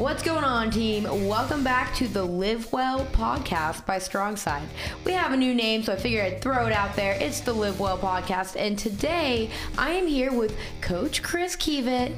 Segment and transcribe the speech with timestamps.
[0.00, 1.04] What's going on, team?
[1.28, 4.64] Welcome back to the Live Well podcast by Strong Strongside.
[5.04, 7.18] We have a new name, so I figured I'd throw it out there.
[7.20, 12.14] It's the Live Well podcast, and today I am here with Coach Chris Kievit.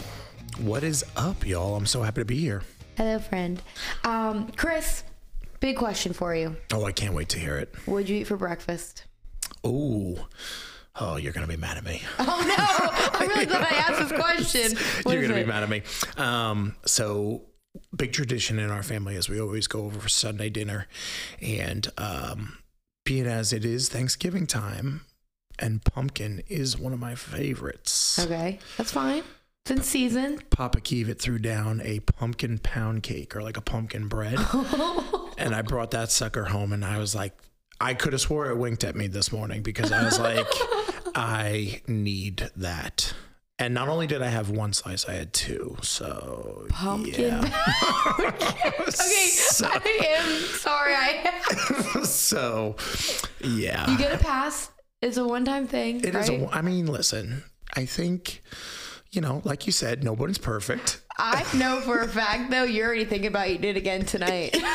[0.60, 1.74] What is up, y'all?
[1.74, 2.62] I'm so happy to be here.
[2.96, 3.60] Hello, friend.
[4.04, 5.02] Um, Chris,
[5.58, 6.54] big question for you.
[6.72, 7.74] Oh, I can't wait to hear it.
[7.86, 9.06] What'd you eat for breakfast?
[9.66, 10.18] Ooh.
[11.00, 12.00] Oh, you're gonna be mad at me.
[12.20, 13.18] Oh no!
[13.18, 14.78] I'm really glad I asked this question.
[15.02, 15.82] What you're gonna be mad at me.
[16.16, 17.42] Um, so
[17.94, 20.88] big tradition in our family is we always go over for Sunday dinner,
[21.40, 22.58] and um,
[23.04, 25.02] being as it is Thanksgiving time,
[25.58, 28.18] and pumpkin is one of my favorites.
[28.18, 29.22] Okay, that's fine.
[29.64, 30.40] It's in season.
[30.50, 34.34] Papa Kievit threw down a pumpkin pound cake or like a pumpkin bread.
[35.38, 37.38] and I brought that sucker home and I was like,
[37.80, 40.46] I could have swore it winked at me this morning because I was like,
[41.14, 43.14] I need that.
[43.62, 45.76] And not only did I have one slice, I had two.
[45.82, 47.14] So Pumpkin.
[47.14, 47.40] yeah.
[48.18, 50.94] okay, So, I am sorry.
[50.96, 52.74] I so
[53.40, 53.88] yeah.
[53.88, 54.72] you get a pass.
[55.00, 56.00] It's a one-time thing.
[56.04, 56.24] It right?
[56.24, 56.28] is.
[56.28, 57.44] A, I mean, listen.
[57.76, 58.42] I think,
[59.12, 61.00] you know, like you said, nobody's perfect.
[61.16, 64.56] I know for a fact though, you're already thinking about eating it again tonight.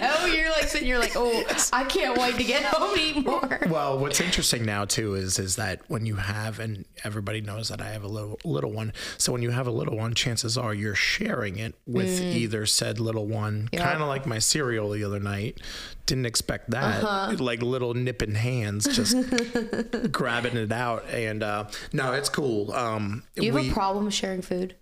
[0.00, 0.88] Know you're like sitting.
[0.88, 3.60] You're like, oh, I can't wait to get home anymore.
[3.68, 7.80] Well, what's interesting now too is is that when you have and everybody knows that
[7.80, 8.92] I have a little little one.
[9.18, 12.98] So when you have a little one, chances are you're sharing it with either said
[13.00, 13.68] little one.
[13.72, 13.82] Yep.
[13.82, 15.60] Kind of like my cereal the other night.
[16.06, 17.38] Didn't expect that.
[17.40, 19.16] Like little nipping hands, just
[20.12, 21.04] grabbing it out.
[21.10, 22.72] And uh, no, it's cool.
[22.72, 24.74] Um, Do you have we- a problem sharing food?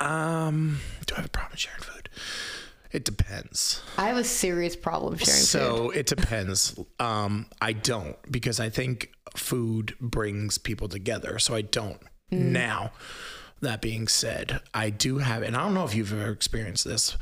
[0.00, 2.08] um, do I have a problem sharing food?
[2.90, 3.82] It depends.
[3.98, 5.46] I have a serious problem sharing food.
[5.46, 6.78] So it depends.
[6.98, 11.38] Um, I don't because I think food brings people together.
[11.38, 12.00] So I don't.
[12.32, 12.52] Mm.
[12.52, 12.92] Now,
[13.60, 17.16] that being said, I do have, and I don't know if you've ever experienced this.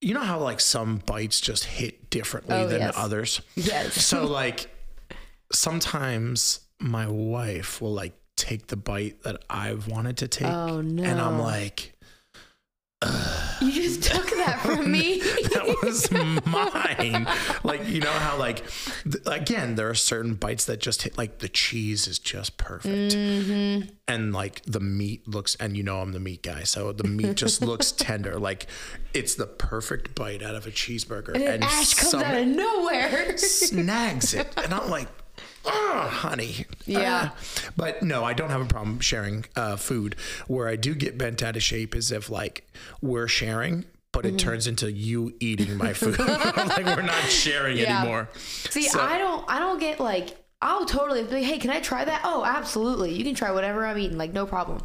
[0.00, 2.94] You know how like some bites just hit differently Oh, than yes.
[2.96, 3.40] others.
[3.54, 4.04] Yes.
[4.04, 4.68] So like
[5.52, 11.02] sometimes my wife will like take the bite that I've wanted to take, Oh, no.
[11.02, 11.92] and I'm like.
[13.60, 15.20] You just took that from me.
[15.20, 16.10] that was
[16.46, 17.26] mine.
[17.62, 18.62] like you know how like
[19.04, 23.14] th- again there are certain bites that just hit like the cheese is just perfect,
[23.14, 23.88] Mm-hmm.
[24.08, 27.36] and like the meat looks and you know I'm the meat guy, so the meat
[27.36, 28.38] just looks tender.
[28.38, 28.66] Like
[29.14, 33.36] it's the perfect bite out of a cheeseburger, and Ash comes out of nowhere.
[33.38, 35.08] snags it, and I'm like.
[35.66, 36.66] Oh, honey.
[36.86, 37.30] Yeah.
[37.32, 37.36] Ah.
[37.76, 40.16] but no, I don't have a problem sharing uh, food.
[40.46, 42.66] Where I do get bent out of shape is if like
[43.00, 44.36] we're sharing, but Mm-hmm.
[44.36, 46.18] it turns into you eating my food.
[46.18, 48.00] like we're not sharing Yeah.
[48.00, 48.28] anymore.
[48.34, 51.80] See, So- I don't, I don't get like, I'll totally be like, hey, can I
[51.80, 52.22] try that?
[52.24, 53.12] Oh, absolutely.
[53.14, 54.80] You can try whatever I'm eating, like no problem.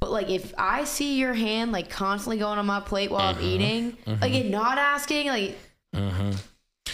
[0.00, 3.38] But like, if I see your hand like constantly going on my plate while Uh-huh.
[3.40, 5.58] I'm eating, like and not asking, like,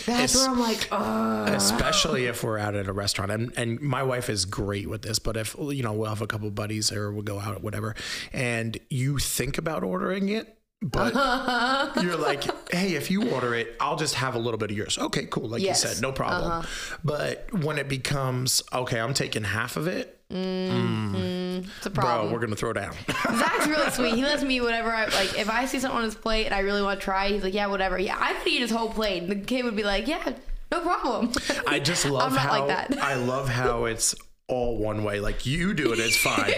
[0.06, 3.80] that's It's- where I'm like, oh, Especially if we're out at a restaurant, and and
[3.80, 5.18] my wife is great with this.
[5.18, 7.94] But if you know, we'll have a couple buddies or we'll go out, whatever,
[8.32, 11.14] and you think about ordering it, but
[12.02, 14.96] you're like, hey, if you order it, I'll just have a little bit of yours.
[14.98, 15.48] Okay, cool.
[15.48, 15.82] Like Yes.
[15.82, 16.50] you said, no problem.
[16.50, 16.96] Uh-huh.
[17.04, 21.68] But when it becomes okay, I'm taking half of it, Mm-hmm.
[21.76, 22.26] it's a problem.
[22.28, 22.32] bro.
[22.32, 22.92] We're gonna throw down.
[23.08, 24.14] Zach's really sweet.
[24.14, 25.38] He lets me eat whatever I like.
[25.38, 27.54] If I see something on his plate and I really want to try, he's like,
[27.54, 27.98] yeah, whatever.
[27.98, 29.22] Yeah, I could eat his whole plate.
[29.22, 30.32] And the kid would be like, yeah,
[30.70, 31.32] no problem.
[31.66, 32.98] I just love how like that.
[33.02, 34.14] I love how it's
[34.48, 35.20] all one way.
[35.20, 36.52] Like you do it, it's fine.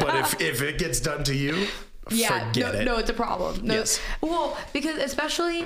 [0.00, 1.66] But if if it gets done to you,
[2.10, 2.84] Yeah, forget no, it.
[2.84, 3.66] no, it's a problem.
[3.66, 4.00] No, Yes.
[4.20, 5.64] well, because especially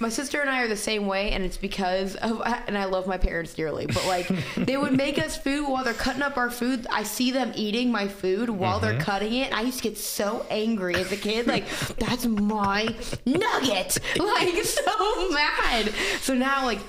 [0.00, 3.06] my sister and I are the same way, and it's because of, and I love
[3.06, 6.50] my parents dearly, but like they would make us food while they're cutting up our
[6.50, 6.86] food.
[6.90, 8.86] I see them eating my food while Mm-hmm.
[8.86, 9.52] they're cutting it.
[9.52, 12.84] I used to get so angry as a kid, like that's my
[13.26, 15.92] nugget, like so mad.
[16.20, 16.80] So now, like.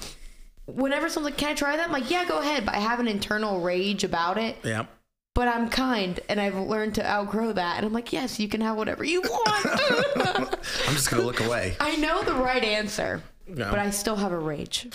[0.68, 3.00] Whenever someone's like, "Can I try that?" I'm like, "Yeah, go ahead." But I have
[3.00, 4.86] an internal rage about it yeah.
[5.40, 7.78] But I'm kind and I've learned to outgrow that.
[7.78, 9.66] And I'm like, yes, you can have whatever you want.
[10.88, 11.78] I'm just gonna look away.
[11.80, 13.70] I know the right answer, No.
[13.70, 14.88] but I still have a rage.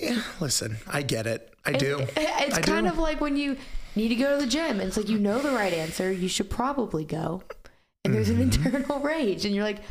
[0.00, 1.52] Yeah, listen, I get it.
[1.66, 1.98] I do.
[2.16, 2.92] It's I kind do.
[2.92, 3.58] of like when you
[3.94, 6.10] need to go to the gym and it's like, you know the right answer.
[6.10, 7.42] You should probably go.
[8.04, 8.66] And there's an Mm-hmm.
[8.66, 9.44] internal rage.
[9.44, 9.82] And you're like,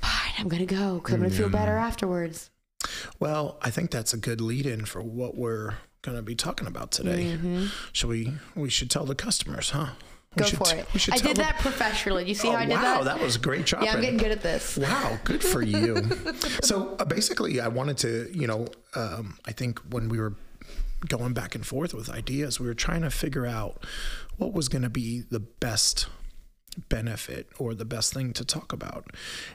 [0.00, 1.84] fine, I'm going to go because I'm going to feel better Mm-hmm.
[1.86, 2.50] afterwards.
[3.20, 6.90] Well, I think that's a good lead in for what we're gonna be talking about
[6.90, 7.38] today.
[7.92, 8.32] Should we?
[8.54, 9.88] We should tell the customers, huh?
[10.36, 10.86] We Go should, for it.
[10.92, 12.28] We should I did them- that professionally.
[12.28, 13.16] You see Oh, how I did wow, that?
[13.16, 13.82] that was a great job.
[13.82, 14.76] yeah, I'm getting good at this.
[14.76, 15.96] Wow, good for you.
[16.62, 20.34] so uh, basically, I wanted to, you know, um, I think when we were
[21.08, 23.84] going back and forth with ideas, we were trying to figure out
[24.36, 26.08] what was going to be the best
[26.88, 29.06] benefit or the best thing to talk about.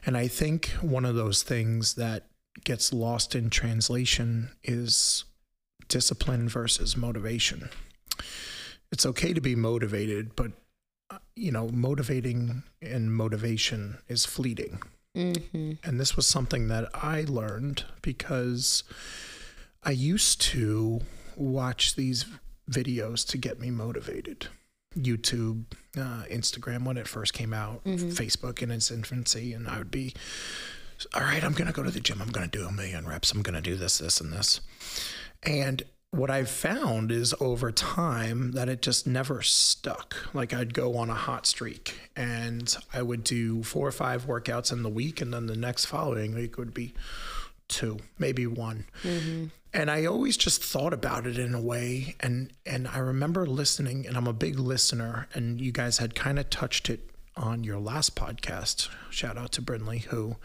[0.06, 2.25] And I think one of those things that
[2.63, 5.25] gets lost in translation is
[5.94, 7.69] discipline versus motivation.
[8.92, 10.51] It's okay to be motivated, but
[11.12, 14.81] uh, you know, motivating and motivation is fleeting.
[15.16, 15.74] Mm-hmm.
[15.84, 18.84] And this was something that I learned because
[19.84, 21.01] I used to
[21.36, 22.25] watch these
[22.68, 24.48] videos to get me motivated.
[24.98, 25.66] YouTube,
[25.96, 30.16] uh, Instagram when it first came out, Facebook in its infancy, and I would be,
[31.13, 32.19] all right, I'm going to go to the gym.
[32.19, 33.31] I'm going to do a million reps.
[33.31, 34.60] I'm going to do this, this, and this.
[35.44, 40.16] And what I've found is over time that it just never stuck.
[40.34, 44.72] Like I'd go on a hot streak and I would do four or five workouts
[44.72, 46.94] in the week, and then the next following week would be
[47.68, 48.86] two, maybe one.
[49.01, 49.45] Mm-hmm.
[49.74, 54.06] And I always just thought about it in a way, and and I remember listening,
[54.06, 57.80] and I'm a big listener, and you guys had kind of touched it on your
[57.80, 58.89] last podcast.
[59.10, 60.36] Shout out to Brinley, who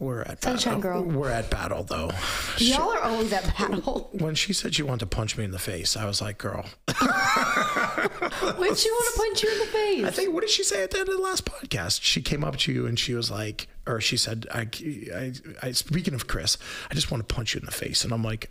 [0.00, 1.02] we're at Sunshine battle.
[1.04, 1.20] girl.
[1.20, 2.10] We're at battle though.
[2.58, 4.10] Y'all are always at battle.
[4.18, 6.64] When she said she wanted to punch me in the face, I was like, "Girl,
[6.88, 10.04] When she want to punch you in the face.
[10.04, 12.00] I think what did she say at the end of the last podcast?
[12.02, 14.68] She came up to you and she was like, or she said, I,
[15.14, 15.32] I,
[15.62, 16.56] I speaking of Chris,
[16.90, 18.50] I just want to punch you in the face, and I'm like,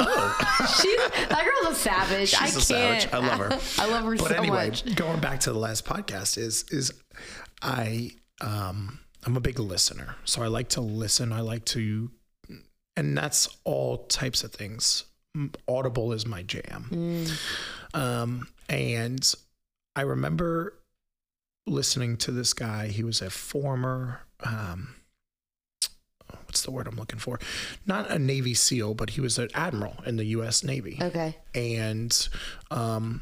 [0.00, 0.38] Oh.
[0.80, 0.96] She's,
[1.28, 2.32] that girl's a savage.
[2.34, 2.56] I She's can't.
[2.56, 3.12] a savage.
[3.12, 3.82] I love her.
[3.82, 4.94] I love her but so anyway, much.
[4.94, 6.92] going back to the last podcast is is
[7.62, 11.34] I um I'm a big listener, so I like to listen.
[11.34, 12.10] I like to,
[12.96, 15.04] and that's all types of things.
[15.68, 17.26] Audible is my jam,
[17.92, 19.34] um, and
[19.94, 20.78] I remember
[21.66, 22.88] listening to this guy.
[22.88, 24.22] He was a former.
[24.42, 24.94] Um,
[26.46, 27.38] What's the word I'm looking for?
[27.86, 30.64] Not a Navy SEAL, but he was an admiral in the U.S.
[30.64, 31.36] Navy Okay.
[31.54, 32.28] and
[32.70, 33.20] um,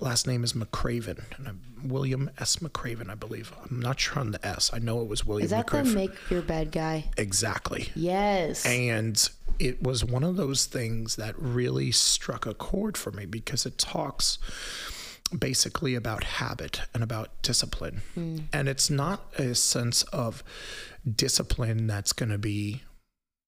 [0.00, 2.56] last name is McRaven, and I'm William S.
[2.56, 3.52] McRaven, I believe.
[3.70, 4.70] I'm not sure on the S.
[4.72, 5.94] I know it was William Is that the McRaven.
[5.94, 7.04] make your bed guy?
[7.16, 7.90] exactly.
[7.94, 8.64] Yes.
[8.66, 9.28] And
[9.58, 13.78] it was one of those things that really struck a chord for me because it
[13.78, 14.38] talks
[15.38, 18.00] basically about habit and about discipline.
[18.14, 18.38] Hmm.
[18.52, 20.42] And it's not a sense of
[21.10, 22.82] discipline that's going to be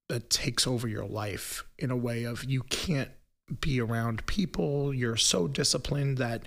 [0.08, 3.10] that takes over your life in a way of you can't
[3.60, 6.42] be around people you're so disciplined that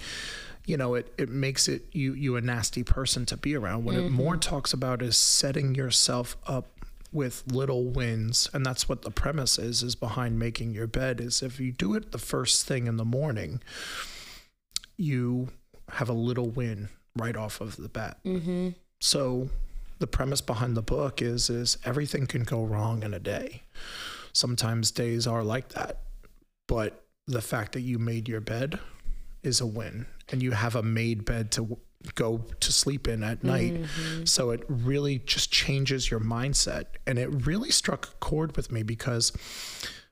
[0.65, 3.95] you know it it makes it you you a nasty person to be around what
[3.95, 6.67] it more talks about is setting yourself up
[7.11, 11.41] with little wins and that's what the premise is is behind making your bed is
[11.41, 13.61] if you do it the first thing in the morning
[14.97, 15.49] you
[15.89, 18.69] have a little win right off of the bat mm-hmm.
[18.99, 19.49] so
[19.99, 23.63] the premise behind the book is is everything can go wrong in a day.
[24.33, 25.99] Sometimes days are like that.
[26.67, 28.79] But the fact that you made your bed
[29.43, 31.77] is a win and you have a made bed to
[32.13, 33.73] go to sleep in at night.
[34.25, 38.83] So it really just changes your mindset and it really struck a chord with me
[38.83, 39.31] because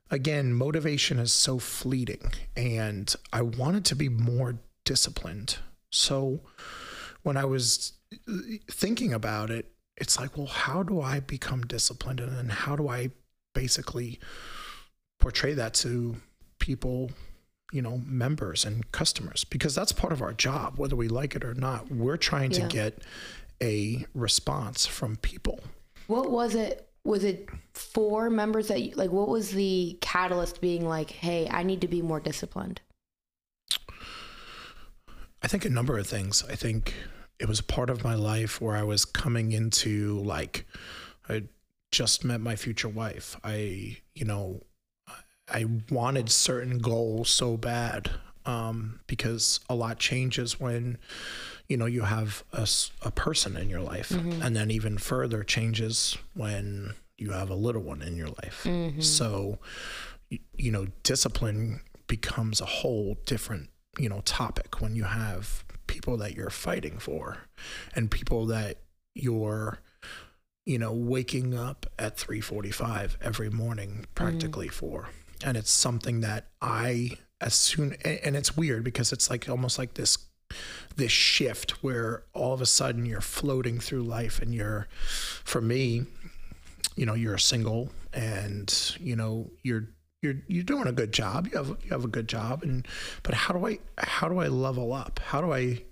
[0.10, 5.58] again, motivation is so fleeting and I wanted to be more disciplined.
[5.92, 6.42] So
[7.24, 7.94] when I was
[8.28, 8.34] uh,
[8.70, 12.20] thinking about it, it's like, well, how do I become disciplined?
[12.20, 13.12] And then how do I
[13.54, 14.20] basically
[15.20, 16.18] portray that to
[16.63, 17.12] people,
[17.74, 19.44] you know, members and customers?
[19.44, 21.92] Because that's part of our job, whether we like it or not.
[21.92, 23.04] We're trying to get
[23.61, 25.59] a response from people.
[26.07, 26.88] What was it?
[27.06, 29.11] Was it four members that you, like?
[29.11, 31.11] What was the catalyst being like?
[31.11, 32.80] Hey, I need to be more disciplined.
[35.42, 36.45] I think a number of things.
[36.49, 36.94] I think
[37.40, 40.66] it was a part of my life where I was coming into like
[41.28, 41.44] I
[41.92, 43.38] just met my future wife.
[43.44, 44.61] I, you know,
[45.50, 48.12] I wanted certain goals so bad
[48.45, 50.97] um, because a lot changes when
[51.68, 54.42] you know you have a person in your life, mm-hmm.
[54.42, 58.64] and then even further changes when you have a little one in your life.
[58.66, 59.02] Mm-hmm.
[59.02, 59.59] So,
[60.31, 66.18] y- you know, discipline becomes a whole different you know topic when you have people
[66.18, 67.38] that you're fighting for
[67.95, 68.80] and people that
[69.14, 69.80] you're
[70.66, 74.14] you know waking up at 3:45 every morning mm-hmm.
[74.16, 75.09] practically for
[75.44, 79.95] and it's something that I as soon and it's weird because it's like almost like
[79.95, 80.18] this
[80.95, 84.88] this shift where all of a sudden you're floating through life and you're
[85.44, 86.06] for me
[86.95, 89.90] you know you're single and you know you're
[90.23, 91.50] you're you're doing a good job.
[91.52, 92.64] You have you have a good job.
[92.64, 92.88] And
[93.21, 95.19] but how do I how do I level up?
[95.19, 95.83] How do I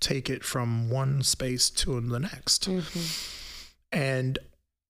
[0.00, 2.68] take it from one space to the next?
[2.68, 3.96] Mm-hmm.
[3.96, 4.38] And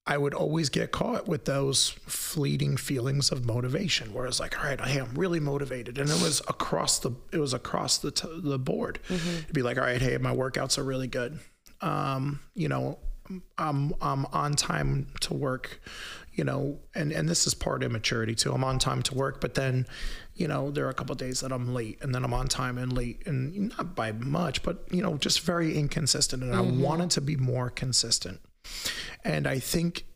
[0.06, 4.66] I would always get caught with those fleeting feelings of motivation, where it's like, all
[4.66, 8.10] right, hey, I am really motivated, and it was across the it was across the
[8.10, 8.98] t- the board.
[9.08, 11.38] It'd be like, all right, hey, my workouts are really good.
[11.80, 12.98] Um, you know,
[13.56, 15.80] I'm I'm on time to work.
[16.34, 18.52] You know, and and this is part immaturity too.
[18.52, 19.86] I'm on time to work, but then,
[20.34, 22.48] you know, there are a couple of days that I'm late, and then I'm on
[22.48, 26.42] time and late, and not by much, but you know, just very inconsistent.
[26.42, 28.40] And I wanted to be more consistent.
[29.22, 30.06] And I think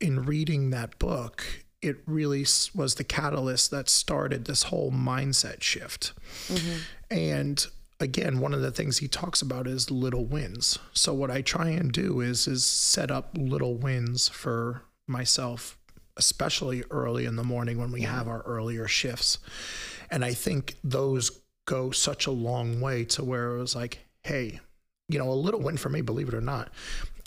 [0.00, 6.12] in reading that book, it really was the catalyst that started this whole mindset shift.
[6.48, 6.78] Mm-hmm.
[7.10, 7.66] And
[8.00, 10.78] again, one of the things he talks about is little wins.
[10.92, 15.78] So what I try and do is is set up little wins for myself,
[16.16, 19.38] especially early in the morning when we have our earlier shifts.
[20.10, 24.60] And I think those go such a long way to where it was like, hey,
[25.08, 26.70] you know, a little win for me, believe it or not,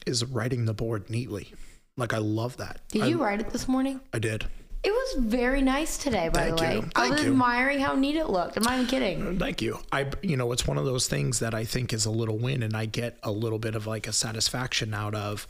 [0.07, 1.53] is writing the board neatly.
[1.97, 2.81] Like I love that.
[2.89, 3.99] Did I, you write it this morning?
[4.13, 4.45] I did.
[4.83, 6.75] It was very nice today, by Thank the way.
[6.75, 6.89] you.
[6.95, 7.31] I Thank was you.
[7.31, 8.55] admiring how neat it looked.
[8.55, 9.27] I'm not even kidding.
[9.27, 9.79] Uh, thank you.
[9.91, 12.61] I, you know, it's one of those things that I think is a little win,
[12.61, 15.47] and I get a little bit of like a satisfaction out of,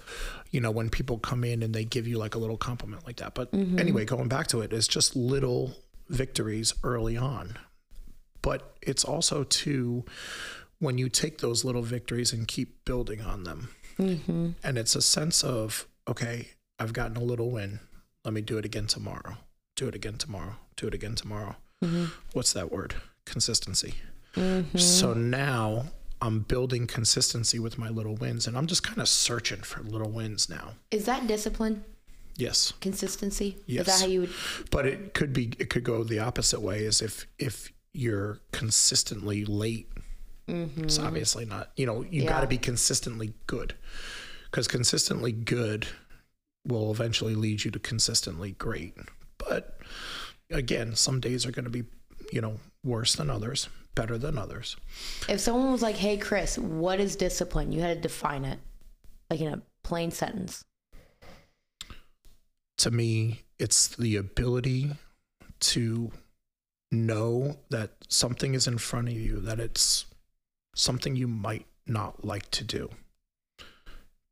[0.51, 3.17] you know, when people come in and they give you like a little compliment like
[3.17, 3.35] that.
[3.35, 3.77] But mm-hmm.
[3.77, 5.75] anyway, going back to it, it's just little
[6.09, 7.57] victories early on.
[8.41, 10.05] But it's also too
[10.79, 13.69] when you take those little victories and keep building on them.
[13.99, 14.49] Mm-hmm.
[14.63, 17.79] And it's a sense of, okay, I've gotten a little win.
[18.23, 19.37] Let me do it again tomorrow.
[19.75, 20.55] Do it again tomorrow.
[20.75, 21.55] Do it again tomorrow.
[21.83, 22.05] Mm-hmm.
[22.33, 22.95] What's that word?
[23.25, 23.95] Consistency.
[24.35, 24.77] Mm-hmm.
[24.77, 25.85] So now
[26.21, 30.09] I'm building consistency with my little wins and I'm just kind of searching for little
[30.11, 30.73] wins now.
[30.91, 31.83] Is that discipline?
[32.35, 32.73] Yes.
[32.81, 33.57] Consistency?
[33.67, 33.85] Is Yes.
[33.87, 34.29] that how you would?
[34.69, 39.43] But it could be it could go the opposite way is if if you're consistently
[39.43, 39.87] late.
[40.47, 40.85] Mm-hmm.
[40.85, 43.73] It's obviously not, you know, you got to be consistently good.
[44.51, 45.87] Cuz consistently good
[46.65, 48.95] will eventually lead you to consistently great.
[49.37, 49.77] But
[50.49, 51.83] again, some days are going to be,
[52.31, 54.77] you know, worse than others, better than others.
[55.27, 58.59] If someone was like, "Hey, Chris, what is discipline?" You had to define it,
[59.29, 60.63] like in a plain sentence.
[62.77, 64.91] to me, it's the ability
[65.59, 66.11] to
[66.91, 70.05] know that something is in front of you, that it's
[70.77, 72.89] something you might not like to do,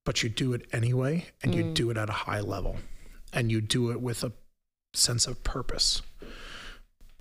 [0.05, 2.77] but you do it anyway, and you do it at a high level,
[3.33, 4.31] and you do it with a
[4.93, 6.01] sense of purpose.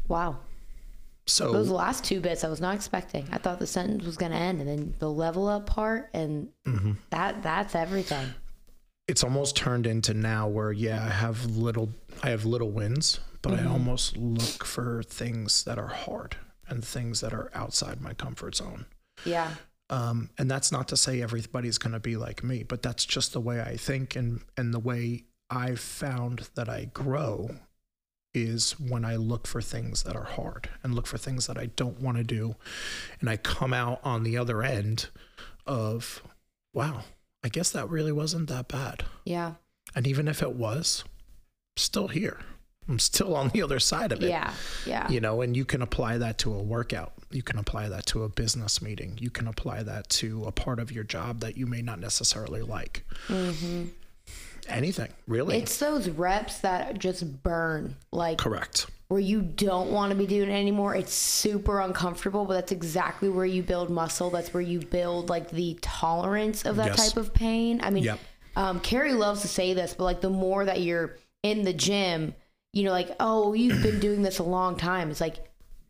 [0.09, 0.39] Wow.
[1.27, 3.27] So Those last two bits I was not expecting.
[3.33, 6.49] I thought the sentence was going to end, and then the level up part, and
[6.67, 6.97] Mhm.
[7.11, 8.35] that that's everything.
[9.07, 11.91] it's almost turned into now where yeah, I have little
[12.23, 16.37] I have little wins, but I almost look for things that are hard
[16.69, 18.87] and things that are outside my comfort zone.
[19.25, 19.51] Yeah.
[19.91, 23.33] Um, and that's not to say everybody's going to be like me, but that's just
[23.33, 27.51] the way I think and and the way I've found that I grow
[28.33, 31.67] is when I look for things that are hard and look for things that I
[31.67, 32.57] don't want to do,
[33.21, 35.09] and I come out on the other end
[35.67, 36.23] of,
[36.73, 37.05] wow,
[37.45, 39.05] I guess that really wasn't that bad.
[39.25, 39.55] Yeah.
[39.95, 41.05] And even if it was,
[41.77, 42.41] still here.
[42.89, 44.53] I'm still on the other side of it Yeah.
[44.87, 45.09] Yeah.
[45.11, 48.23] you know and you can apply that to a workout you can apply that to
[48.25, 51.67] a business meeting you can apply that to a part of your job that you
[51.67, 53.05] may not necessarily like
[54.69, 55.63] anything really Mm-hmm.
[55.63, 60.49] It's those reps that just burn, like correct where you don't want to be doing
[60.49, 60.95] it anymore.
[60.97, 64.31] It's super uncomfortable, but that's exactly where you build muscle.
[64.31, 67.09] That's where you build like the tolerance of that Yes.
[67.09, 67.81] type of pain.
[67.83, 68.19] I mean, Yep.
[68.57, 72.35] um, Carrie loves to say this, but like the more that you're in the gym,
[72.75, 75.11] you know, like, oh, you've been doing this a long time.
[75.11, 75.37] It's like,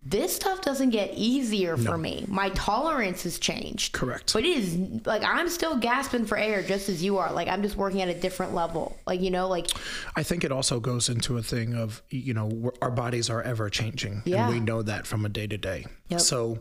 [0.07, 2.26] this stuff doesn't get easier for me.
[2.29, 3.95] My tolerance has changed.
[3.95, 4.76] correct But it is
[5.07, 7.33] like I'm still gasping for air just as you are.
[7.33, 8.99] Like I'm just working at a different level.
[9.07, 9.69] Like, you know, like
[10.14, 13.71] i think it also goes into a thing of you know our bodies are ever
[13.71, 14.45] changing Yeah.
[14.45, 15.87] and we know that from a day to day
[16.19, 16.59] so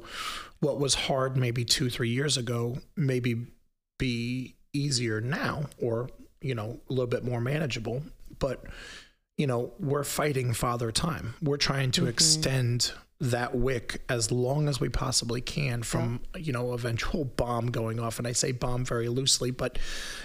[0.62, 3.48] what was hard maybe two three years ago maybe
[4.00, 6.10] be easier now or
[6.42, 8.04] you know a little bit more manageable
[8.40, 8.64] but
[9.38, 11.36] you know we're fighting father time.
[11.42, 16.74] We're trying to extend that wick as long as we possibly can from you know
[16.74, 18.20] eventual bomb going off.
[18.20, 19.80] And i say bomb very loosely but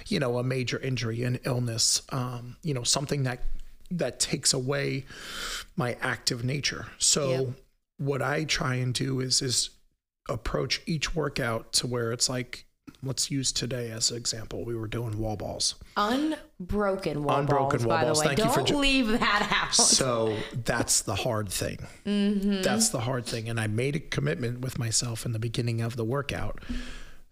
[0.08, 3.42] you know a major injury an illness um, you know something that
[3.90, 5.06] that takes away
[5.76, 6.86] my active nature.
[6.98, 7.46] So Yep.
[7.98, 9.70] what i try and do is is
[10.28, 12.66] approach each workout to where it's like
[13.02, 17.86] let's use today as an example we were doing wall balls unbroken wall Unbroken balls,
[17.86, 18.20] wall by balls.
[18.22, 18.34] the way.
[18.34, 19.74] Thank you for Don't ju- leave that out.
[19.74, 21.78] so that's the hard thing.
[22.06, 22.62] Mm-hmm.
[22.62, 23.48] That's the hard thing.
[23.48, 26.60] And I made a commitment with myself in the beginning of the workout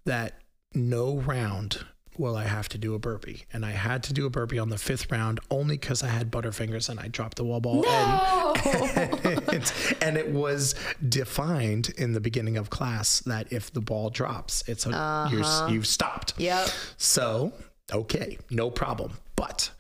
[0.05, 0.39] that
[0.75, 1.85] no round
[2.19, 3.45] will I have to do a burpee?
[3.53, 6.31] And I had to do a burpee on the fifth round only because I had
[6.31, 7.83] butterfingers and I dropped the wall ball.
[7.83, 8.55] No.
[8.65, 10.75] And, and it was
[11.09, 14.91] defined in the beginning of class that if the ball drops, it's a,
[15.31, 15.69] you're, uh-huh.
[15.71, 16.35] you've stopped.
[16.39, 16.69] yep.
[16.97, 17.53] So,
[17.93, 19.13] okay, no problem.
[19.37, 19.71] But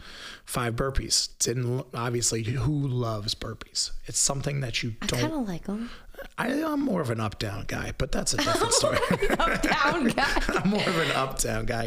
[0.44, 3.90] five burpees didn't obviously who loves burpees?
[4.06, 5.90] It's something that you don't kind of like them.
[6.38, 8.98] I, I'm more of an up down guy, but that's a different story.
[9.38, 10.42] Up down guy.
[10.48, 11.86] I'm more of an up down guy.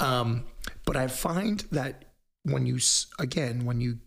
[0.00, 0.44] Um,
[0.84, 2.04] but I find that
[2.42, 2.78] when you,
[3.18, 3.98] again, when you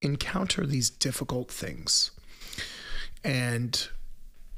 [0.00, 2.10] encounter these difficult things,
[3.24, 3.88] and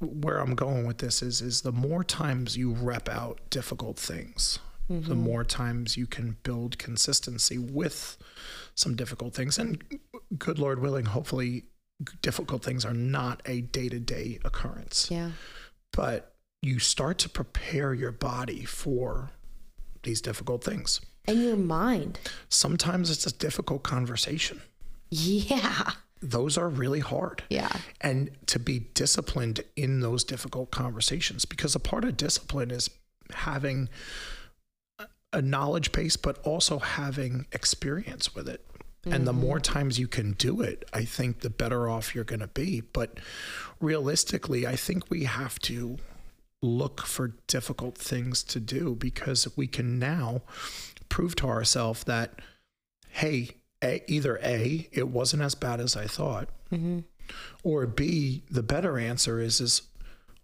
[0.01, 4.59] where I'm going with this is, is the more times you rep out difficult things,
[4.89, 8.19] the more times you can build consistency with
[8.75, 9.59] some difficult things.
[9.59, 9.83] And
[10.37, 11.65] good Lord willing, hopefully,
[12.23, 15.31] difficult things are not a day to day occurrence Yeah.
[15.93, 19.31] but you start to prepare your body for
[20.03, 21.01] these difficult things.
[21.27, 22.19] And your mind.
[22.49, 24.61] Sometimes it's a difficult conversation.
[25.11, 25.93] Yeah.
[26.21, 27.43] Those are really hard.
[27.51, 27.71] Yeah.
[28.01, 32.89] And to be disciplined in those difficult conversations, because a part of discipline is
[33.31, 33.89] having
[34.99, 38.67] a- a knowledge base, but also having experience with it.
[39.13, 39.73] And the more mm-hmm.
[39.73, 42.81] times you can do it, I think the better off you're going to be.
[42.81, 43.19] But
[43.81, 45.99] realistically, I think we have to
[46.63, 50.43] look for difficult things to do because we can now
[51.09, 52.41] prove to ourselves that,
[53.11, 53.51] hey,
[53.83, 57.01] a, either A, it wasn't as bad as I thought, mm-hmm.
[57.63, 59.83] or B, the better answer is, is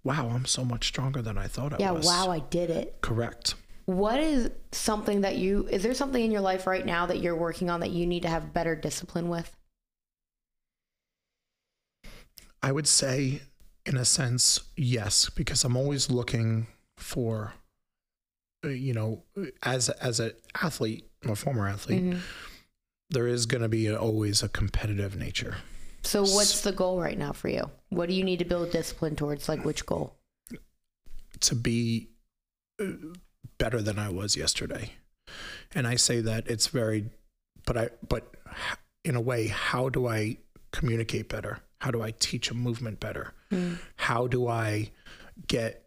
[0.02, 1.90] wow, I'm so much stronger than I thought I Yeah.
[1.93, 2.07] was.
[2.07, 2.99] Yeah, wow, I did it.
[3.00, 3.55] Correct.
[3.90, 7.35] What is something that you, is there something in your life right now that you're
[7.35, 9.56] working on that you need to have better discipline with?
[12.62, 13.40] I would say,
[13.85, 16.68] in a sense, yes, because I'm always looking
[16.99, 17.54] for,
[18.64, 19.25] uh, you know,
[19.62, 20.32] as as an
[20.62, 22.18] athlete, a former athlete, Mm-hmm.
[23.11, 25.56] there is going to be a, always a competitive nature.
[26.02, 27.70] So what's the goal right now for you?
[27.88, 29.49] What do you need to build discipline towards?
[29.49, 30.14] Like which goal?
[31.40, 32.09] to be
[32.78, 32.85] uh,
[33.61, 34.95] better than I was yesterday.
[35.73, 37.11] And I say that it's very,
[37.66, 38.35] but I, but
[39.05, 40.38] in a way, how do I
[40.73, 41.61] communicate better?
[41.81, 43.35] How do I teach a movement better?
[43.51, 43.75] Hmm.
[43.96, 44.90] How do I
[45.46, 45.87] get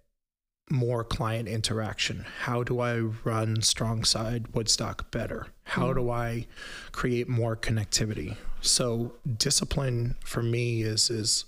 [0.69, 2.25] more client interaction?
[2.41, 5.47] How do I run strong side Woodstock better?
[5.63, 5.95] How hmm.
[5.95, 6.45] do I
[6.91, 8.37] create more connectivity?
[8.61, 11.45] So discipline for me is is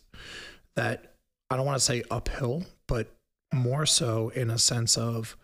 [0.75, 1.13] that
[1.49, 3.15] I don't want to say uphill, but
[3.53, 5.37] more so in a sense of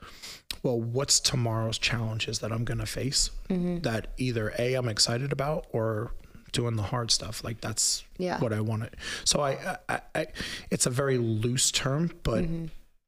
[0.63, 3.80] well, what's tomorrow's challenges that I'm going to face mm-hmm.
[3.80, 6.13] that either A I'm excited about or
[6.52, 7.43] doing the hard stuff.
[7.43, 8.39] Like that's Yeah.
[8.39, 8.89] what I want to.
[9.24, 10.28] So I, I, I
[10.69, 12.65] it's a very loose term, but mm-hmm.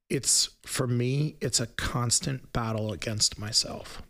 [0.09, 4.01] it's for me, it's a constant battle against myself.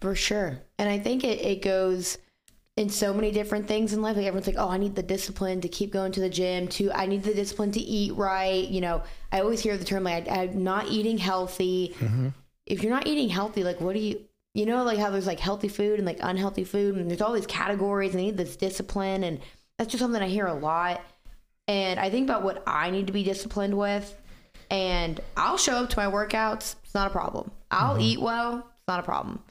[0.00, 0.60] For sure.
[0.78, 2.18] And I think it, it goes
[2.76, 4.16] in so many different things in life.
[4.16, 6.90] Like everyone's like, oh, I need the discipline to keep going to the gym, to
[6.92, 8.66] I need the discipline to eat right.
[8.66, 11.94] You know, I always hear the term like I, I'm not eating healthy.
[11.98, 12.28] Mm-hmm.
[12.66, 15.40] If you're not eating healthy, like what do you you know, like how there's like
[15.40, 19.24] healthy food and like unhealthy food and there's all these categories and need this discipline
[19.24, 19.40] and
[19.78, 21.00] that's just something I hear a lot.
[21.68, 24.14] And I think about what I need to be disciplined with
[24.70, 26.76] and I'll show up to my workouts.
[26.84, 27.50] It's not a problem.
[27.70, 28.58] I'll eat well.
[28.58, 29.42] It's not a problem.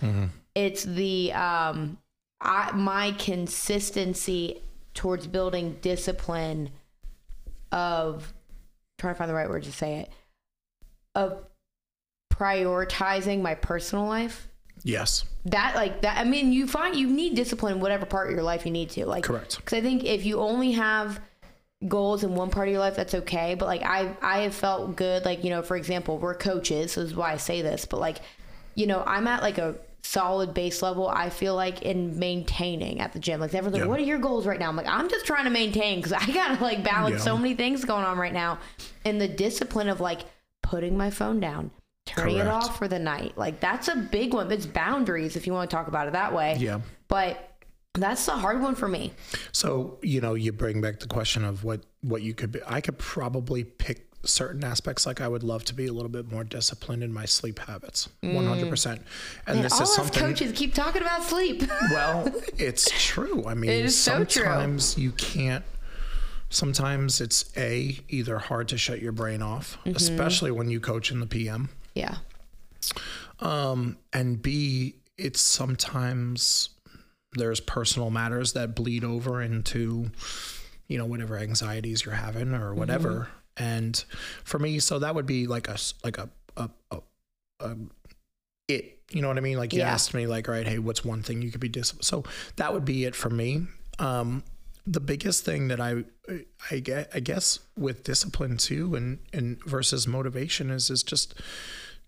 [0.54, 1.98] It's the um,
[2.40, 4.62] I my consistency
[4.94, 6.70] towards building discipline
[7.72, 8.34] of
[8.98, 10.10] trying to find the right word to say it
[11.16, 11.44] of
[12.42, 14.48] prioritizing my personal life.
[14.84, 16.18] Yes, That like that.
[16.18, 18.90] I mean, you find you need discipline in whatever part of your life you need
[18.92, 19.06] to.
[19.06, 19.58] Like Correct.
[19.58, 21.20] Because I think if you only have
[21.88, 23.54] goals in one part of your life, that's okay.
[23.54, 25.24] But like I, I have felt good.
[25.24, 27.86] Like you know, for example, we're coaches, so this is why I say this.
[27.86, 28.22] But like,
[28.74, 31.08] you know, I'm at like a solid base level.
[31.08, 33.40] I feel like in maintaining at the gym.
[33.40, 33.88] Like everyone's like, Yeah.
[33.88, 36.26] "What are your goals right now?" I'm like, I'm just trying to maintain because I
[36.34, 37.22] gotta like balance Yeah.
[37.24, 38.58] so many things going on right now,
[39.06, 40.22] and the discipline of like
[40.64, 41.70] putting my phone down.
[42.16, 42.54] Turning it Correct.
[42.66, 43.38] off for the night.
[43.38, 44.52] Like that's a big one.
[44.52, 46.56] It's boundaries if you want to talk about it that way.
[46.60, 46.82] yeah.
[47.08, 47.48] But
[47.94, 49.12] that's the hard one for me.
[49.52, 52.60] So you know, you bring back the question of what what you could be.
[52.68, 55.06] I could probably pick certain aspects.
[55.06, 58.08] Like I would love to be a little bit more disciplined in my sleep habits,
[58.22, 59.02] one hundred percent.
[59.48, 60.22] And this all is something.
[60.24, 61.64] coaches keep talking about sleep.
[61.92, 63.44] Well, it's true.
[63.46, 64.44] I mean, It is so true.
[64.44, 65.66] sometimes you can't.
[66.50, 69.96] Sometimes it's a either hard to shut your brain off, Mm-hmm.
[69.96, 72.18] especially when you coach in the PM, yeah.
[73.40, 76.70] um, and B, it's sometimes
[77.34, 80.12] there's personal matters that bleed over into,
[80.88, 83.30] you know, whatever anxieties you're having or whatever.
[83.58, 84.04] And
[84.44, 87.00] for me, so that would be like a, like a a, a,
[87.62, 87.76] a
[88.68, 89.00] it.
[89.12, 89.58] You know what I mean?
[89.58, 89.92] Like you Yeah.
[89.92, 92.06] asked me, like, right, hey, what's one thing you could be disciplined?
[92.06, 92.24] So
[92.56, 93.68] that would be it for me.
[94.00, 94.44] Um,
[94.92, 96.04] the biggest thing that I,
[96.70, 101.34] I get, I guess, with discipline too, and and versus motivation is is just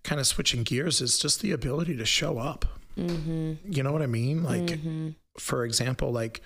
[0.02, 1.00] kind of switching gears.
[1.00, 2.66] Is just the ability to show up.
[2.98, 3.72] Mm-hmm.
[3.72, 4.44] You know what I mean?
[4.44, 4.68] Like,
[5.38, 6.42] for example, like,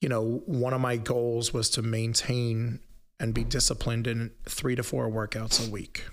[0.00, 2.80] you know, one of my goals was to maintain
[3.20, 6.04] and be disciplined in three to four workouts a week.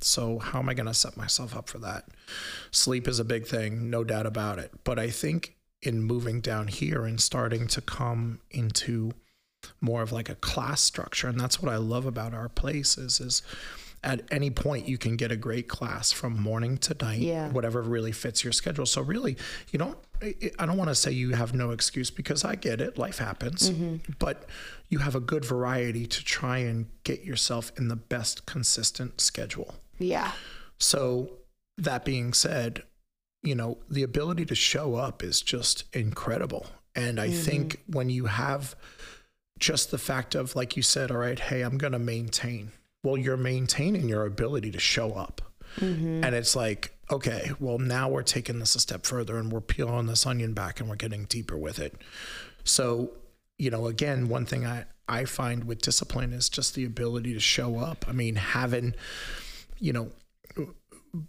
[0.00, 2.08] So, how am I going to set myself up for that?
[2.72, 4.70] Sleep is a big thing, no doubt about it.
[4.84, 9.12] But I think in moving down here and starting to come into
[9.80, 13.20] more of like a class structure, and that's what I love about our place is,
[13.20, 13.42] is
[14.02, 17.48] at any point you can get a great class from morning to night, Yeah.
[17.50, 18.84] whatever really fits your schedule.
[18.86, 19.36] So really,
[19.70, 19.96] you don't.
[20.22, 22.98] I I don't want to say you have no excuse because I get it.
[22.98, 24.12] Life happens, mm-hmm.
[24.18, 24.46] but
[24.88, 29.74] you have a good variety to try and get yourself in the best consistent schedule.
[29.98, 30.32] Yeah.
[30.78, 31.30] So
[31.78, 32.82] that being said,
[33.44, 36.66] you know, the ability to show up is just incredible.
[36.96, 37.42] And I mm-hmm.
[37.42, 38.74] think when you have
[39.58, 42.72] just the fact of, like you said, all right, hey, I'm going to maintain.
[43.02, 45.42] Well, you're maintaining your ability to show up.
[45.76, 46.24] Mm-hmm.
[46.24, 50.06] And it's like, okay, well, now we're taking this a step further and we're peeling
[50.06, 51.94] this onion back and we're getting deeper with it.
[52.64, 53.10] So,
[53.58, 57.40] you know, again, one thing I, I find with discipline is just the ability to
[57.40, 58.06] show up.
[58.08, 58.94] I mean, having,
[59.78, 60.10] you know,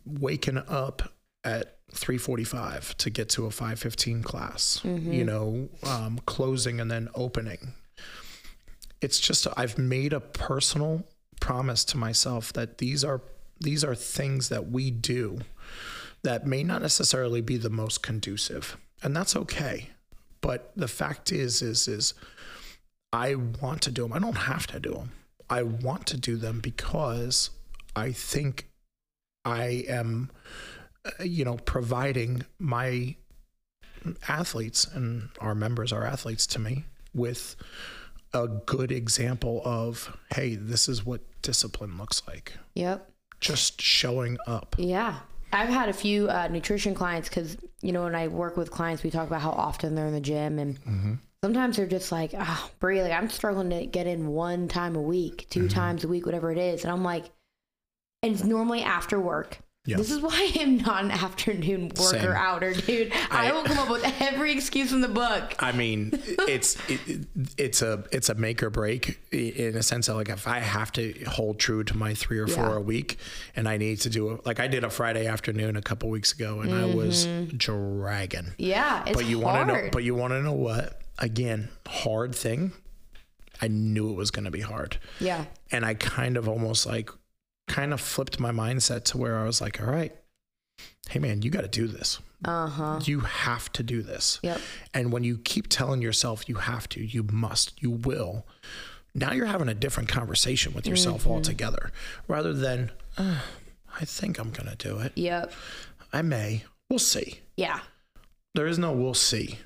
[0.05, 1.11] waking up
[1.43, 4.81] at 3:45 to get to a 5:15 class.
[5.13, 7.73] You know, um, closing and then opening.
[9.01, 11.05] It's just I've made a personal
[11.39, 13.21] promise to myself that these are
[13.59, 15.39] these are things that we do
[16.23, 19.89] that may not necessarily be the most conducive, and that's okay.
[20.41, 22.13] But the fact is, is is
[23.13, 24.13] I want to do them.
[24.13, 25.11] I don't have to do them.
[25.49, 27.51] I want to do them because
[27.95, 28.67] I think
[29.45, 30.31] I am,
[31.23, 33.15] you know, providing my
[34.27, 37.55] athletes and our members, our athletes to me with
[38.33, 42.53] a good example of, hey, this is what discipline looks like.
[42.75, 43.09] Yep.
[43.39, 44.75] Just showing up.
[44.77, 45.19] Yeah.
[45.53, 49.03] I've had a few uh, nutrition clients because, you know, when I work with clients,
[49.03, 50.59] we talk about how often they're in the gym.
[50.59, 54.95] And sometimes they're just like, ah, Brie, like I'm struggling to get in one time
[54.95, 56.83] a week, 2 times a week, whatever it is.
[56.83, 57.25] And I'm like,
[58.21, 59.59] and it's normally after work.
[59.85, 59.97] Yeah.
[59.97, 62.31] This is why I am not an afternoon worker Same.
[62.31, 63.11] outer, dude.
[63.29, 65.53] I, I- will come up with every excuse in the book.
[65.59, 66.09] I mean,
[66.47, 70.29] it's it, it- it's a it's a make or break in a sense that like
[70.29, 72.77] if I have to hold true to my three or four Yeah.
[72.77, 73.17] a week,
[73.55, 76.33] and I need to do it like I did a Friday afternoon a couple weeks
[76.33, 77.55] ago, and I was mm-hmm.
[77.57, 78.53] dragging.
[78.57, 79.89] Yeah, it's But you want to know?
[79.91, 81.01] But you want to know what?
[81.19, 82.71] Again, hard thing.
[83.61, 87.09] I knew it was going to be hard, yeah, and I kind of almost like
[87.67, 90.15] kind of flipped my mindset to where I was like, all right,
[91.09, 92.19] hey man, you got to do this.
[92.43, 92.99] uh huh.
[93.03, 94.39] You have to do this.
[94.43, 94.59] Yep.
[94.93, 98.45] And when you keep telling yourself you have to, you must, you will,
[99.13, 101.31] now you're having a different conversation with yourself Mm-hmm.
[101.31, 101.91] altogether
[102.27, 103.39] rather than, "Uh,
[103.99, 105.13] I think I'm going to do it.
[105.15, 105.53] Yep.
[106.11, 106.63] I may.
[106.89, 107.39] We'll see.
[107.55, 107.79] Yeah.
[108.53, 109.59] There is no we'll see.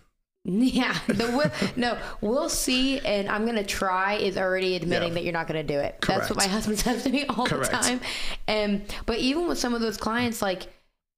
[0.79, 5.13] Yeah, the will, no, we'll see, and I'm gonna try is already admitting Yeah.
[5.15, 5.97] that you're not gonna do it.
[6.07, 7.71] That's what my husband says to me all Correct.
[7.71, 8.01] the time.
[8.47, 10.67] And but even with some of those clients, like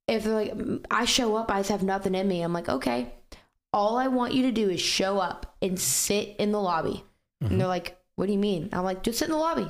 [0.07, 2.41] if they're like, "Mm, I show up, I just have nothing in me.
[2.41, 3.13] I'm like, okay,
[3.73, 7.03] all I want you to do is show up and sit in the lobby.
[7.41, 7.45] Mm-hmm.
[7.53, 8.69] And they're like, what do you mean?
[8.73, 9.67] I'm like, just sit in the lobby.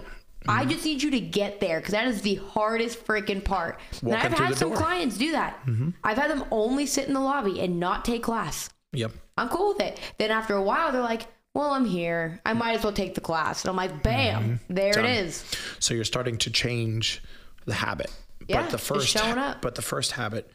[0.47, 3.79] I just need you to get there because that is the hardest freaking part.
[4.01, 4.77] and I've had some door.
[4.77, 4.83] Mm-hmm.
[4.85, 5.59] clients do that.
[6.03, 8.71] I've had them only sit in the lobby and not take class.
[8.93, 9.11] Yep.
[9.41, 9.99] I'm cool with it.
[10.17, 12.39] Then after a while, they're like, well, I'm here.
[12.45, 13.63] I might as well take the class.
[13.63, 14.73] And I'm like, bam, mm-hmm.
[14.73, 15.05] there Done.
[15.05, 15.43] it is.
[15.79, 17.21] So you're starting to change
[17.65, 18.11] the habit.
[18.47, 19.61] Yeah, but the first showing up.
[19.61, 20.51] but the first habit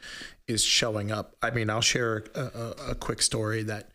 [0.47, 1.37] is showing up.
[1.43, 3.91] I mean, I'll share a, a, a quick story that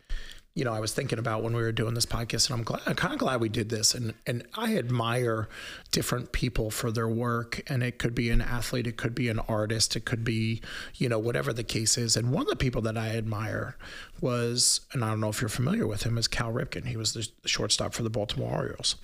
[0.54, 2.82] you know I was thinking about when we were doing this podcast, and I'm glad,
[2.86, 3.94] I'm kind of glad we did this.
[3.94, 5.48] And and I admire
[5.92, 9.38] different people for their work, and it could be an athlete, it could be an
[9.40, 10.60] artist, it could be
[10.96, 12.16] you know whatever the case is.
[12.16, 13.76] And one of the people that I admire
[14.20, 16.86] was, and I don't know if you're familiar with him, is Cal Ripken.
[16.86, 18.96] He was the shortstop for the Baltimore Orioles.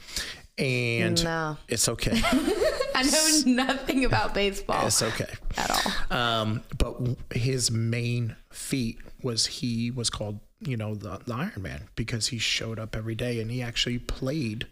[0.59, 1.57] And No.
[1.69, 2.21] it's okay.
[2.95, 5.33] I know nothing about baseball It's okay.
[5.57, 6.17] at all.
[6.19, 6.97] Um, but
[7.33, 12.39] his main feat was he was called, you know, the, the Iron Man because he
[12.39, 14.67] showed up every day and he actually played.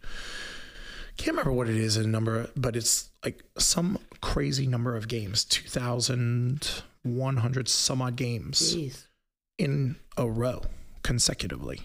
[1.17, 5.45] Can't remember what it is in number, but it's like some crazy number of games,
[5.45, 9.07] two thousand one hundred some odd games Jeez.
[9.59, 10.63] in a row
[11.03, 11.81] consecutively.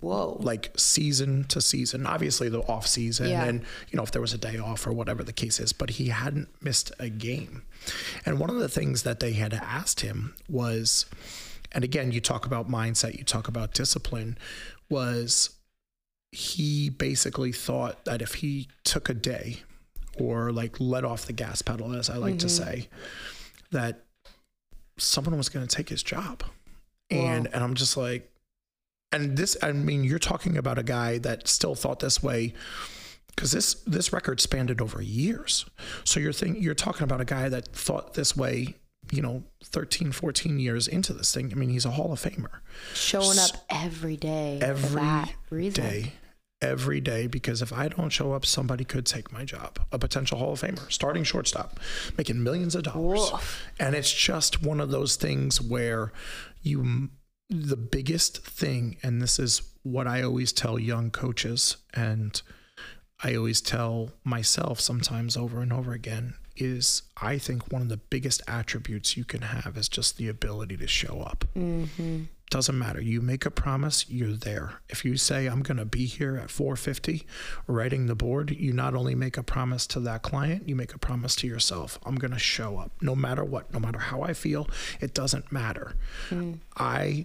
[0.00, 0.36] Whoa.
[0.40, 2.06] like season to season.
[2.08, 3.44] Obviously, the off season, Yeah.
[3.44, 5.90] and you know if there was a day off or whatever the case is, but
[5.90, 7.62] he hadn't missed a game.
[8.26, 11.06] And one of the things that they had asked him was,
[11.72, 14.38] and again, you talk about mindset, you talk about discipline,
[14.88, 15.50] was
[16.30, 19.62] he basically thought that if he took a day
[20.18, 22.64] or like let off the gas pedal, as I like to mm-hmm.
[22.64, 22.88] say,
[23.70, 24.04] that
[24.98, 26.44] someone was going to take his job.
[27.10, 28.30] And and I'm just like,
[29.10, 32.54] and this I mean, you're talking about a guy that still thought this way
[33.28, 35.66] because this this record spanned it over years.
[36.04, 38.76] So you're think you're talking about a guy that thought this way,
[39.12, 41.52] you know, 13, 14 years into this thing.
[41.52, 42.60] I mean, he's a Hall of Famer
[42.94, 46.14] Showing up every day for every day,
[46.62, 47.26] every day.
[47.26, 49.78] Because if I don't show up, somebody could take my job.
[49.92, 51.78] A potential Hall of Famer, starting shortstop,
[52.16, 53.68] making millions of dollars, Woof.
[53.78, 56.12] and it's just one of those things where
[56.62, 57.10] you.
[57.50, 62.40] The biggest thing, and this is what I always tell young coaches, and
[63.22, 67.96] I always tell myself sometimes over and over again, is I think one of the
[67.96, 71.44] biggest attributes you can have is just the ability to show up.
[71.56, 72.24] Mm-hmm.
[72.52, 73.00] Doesn't matter.
[73.00, 74.74] You make a promise you're there.
[74.90, 77.26] If you say i'm going to be here at 450
[77.66, 80.98] writing the board you not only make a promise to that client you make a
[80.98, 81.98] promise to yourself.
[82.04, 82.92] I'm going to show up.
[83.00, 84.68] No matter what no matter how i feel
[85.00, 85.94] it doesn't matter.
[86.28, 86.58] Mm.
[86.76, 87.24] I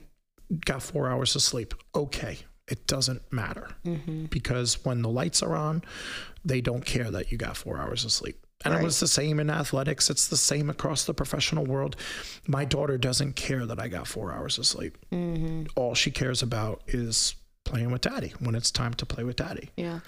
[0.63, 1.73] got four hours of sleep.
[1.93, 2.39] Okay.
[2.69, 3.69] It doesn't matter.
[3.85, 4.25] Mm-hmm.
[4.25, 5.83] Because when the lights are on
[6.45, 9.39] they don't care that you got four hours of sleep and it was the same
[9.39, 10.09] in athletics.
[10.09, 11.95] It's the same across the professional world.
[12.47, 14.97] My daughter doesn't care that I got four hours of sleep.
[15.11, 15.65] Mm-hmm.
[15.75, 19.69] All she cares about is playing with daddy when it's time to play with daddy,
[19.75, 19.99] Yeah.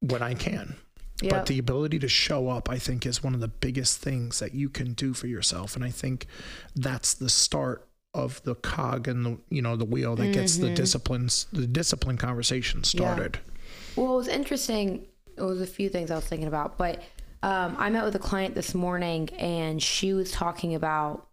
[0.00, 0.76] when I can.
[1.22, 1.30] Yep.
[1.30, 4.54] But the ability to show up, I think, is one of the biggest things that
[4.54, 5.74] you can do for yourself.
[5.74, 6.26] And I think
[6.74, 10.66] that's the start of the cog and the you know the wheel that gets the
[10.66, 10.74] mm-hmm.
[10.74, 13.38] disciplines the discipline conversation started.
[13.94, 15.06] Well, it was interesting.
[15.36, 17.02] It was a few things I was thinking about, but
[17.42, 21.28] um, I met with a client this morning, and she was talking about.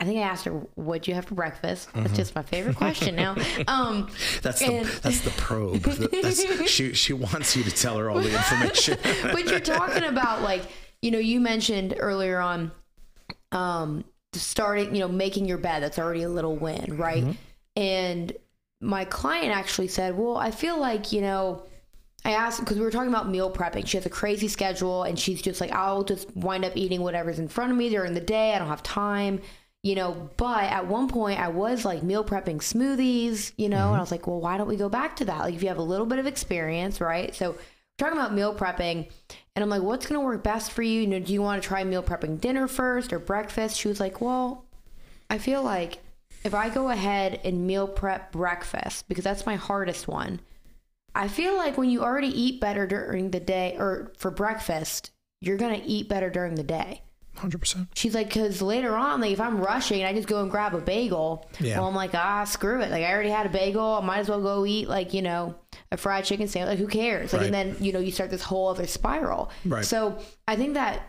[0.00, 2.02] I think I asked her, "What'd you have for breakfast?" Mm-hmm.
[2.02, 3.36] That's just my favorite question now.
[3.68, 4.10] Um,
[4.42, 5.82] That's the that's the probe.
[5.82, 8.98] That's, she she wants you to tell her all the information.
[9.22, 10.62] but you're talking about like
[11.00, 12.72] you know you mentioned earlier on
[13.52, 17.24] um starting you know making your bed that's already a little win right
[17.76, 18.32] and
[18.80, 21.62] my client actually said well i feel like you know
[22.24, 23.86] i asked because we were talking about meal prepping.
[23.86, 27.38] She has a crazy schedule and she's just like i'll just wind up eating whatever's
[27.38, 28.54] in front of me during the day.
[28.54, 29.40] I don't have time
[29.82, 30.30] you know?
[30.38, 33.76] But at one point i was like meal prepping smoothies you know?
[33.76, 34.00] And i mm-hmm.
[34.00, 35.40] was like well why don't we go back to that?
[35.40, 37.34] Like if you have a little bit of experience right?
[37.34, 37.56] So
[37.98, 39.08] talking about meal prepping
[39.54, 41.02] and i'm like what's going to work best for you?
[41.02, 43.78] You know do you want to try meal prepping dinner first or breakfast?
[43.78, 44.64] She was like well
[45.30, 45.98] i feel like
[46.44, 50.40] if i go ahead and meal prep breakfast because that's my hardest one
[51.14, 55.56] i feel like when you already eat better during the day or for breakfast you're
[55.56, 57.00] going to eat better during the day
[57.36, 57.88] Hundred percent.
[57.94, 60.72] She's like, because later on, like if I'm rushing and I just go and grab
[60.72, 61.80] a bagel, Yeah.
[61.80, 62.92] well, I'm like, ah, screw it.
[62.92, 63.82] Like I already had a bagel.
[63.84, 65.56] I might as well go eat like you know
[65.90, 66.74] a fried chicken sandwich.
[66.74, 67.32] Like who cares?
[67.32, 67.46] Like Right.
[67.46, 69.50] and then you know you start this whole other spiral.
[69.64, 69.84] Right.
[69.84, 71.02] So I think that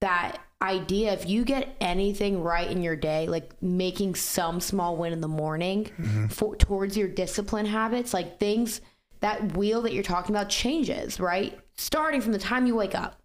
[0.00, 5.12] that idea, if you get anything right in your day, like making some small win
[5.12, 6.26] in the morning Mm-hmm.
[6.26, 8.80] for, towards your discipline habits, like things
[9.20, 11.58] that wheel that you're talking about changes, right?
[11.76, 13.20] Starting from the time you wake up.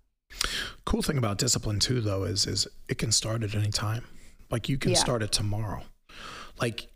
[0.85, 4.03] Cool thing about discipline too, though, is is it can start at any time.
[4.51, 4.97] Like you can Yeah.
[4.97, 5.83] start it tomorrow.
[6.59, 6.87] Like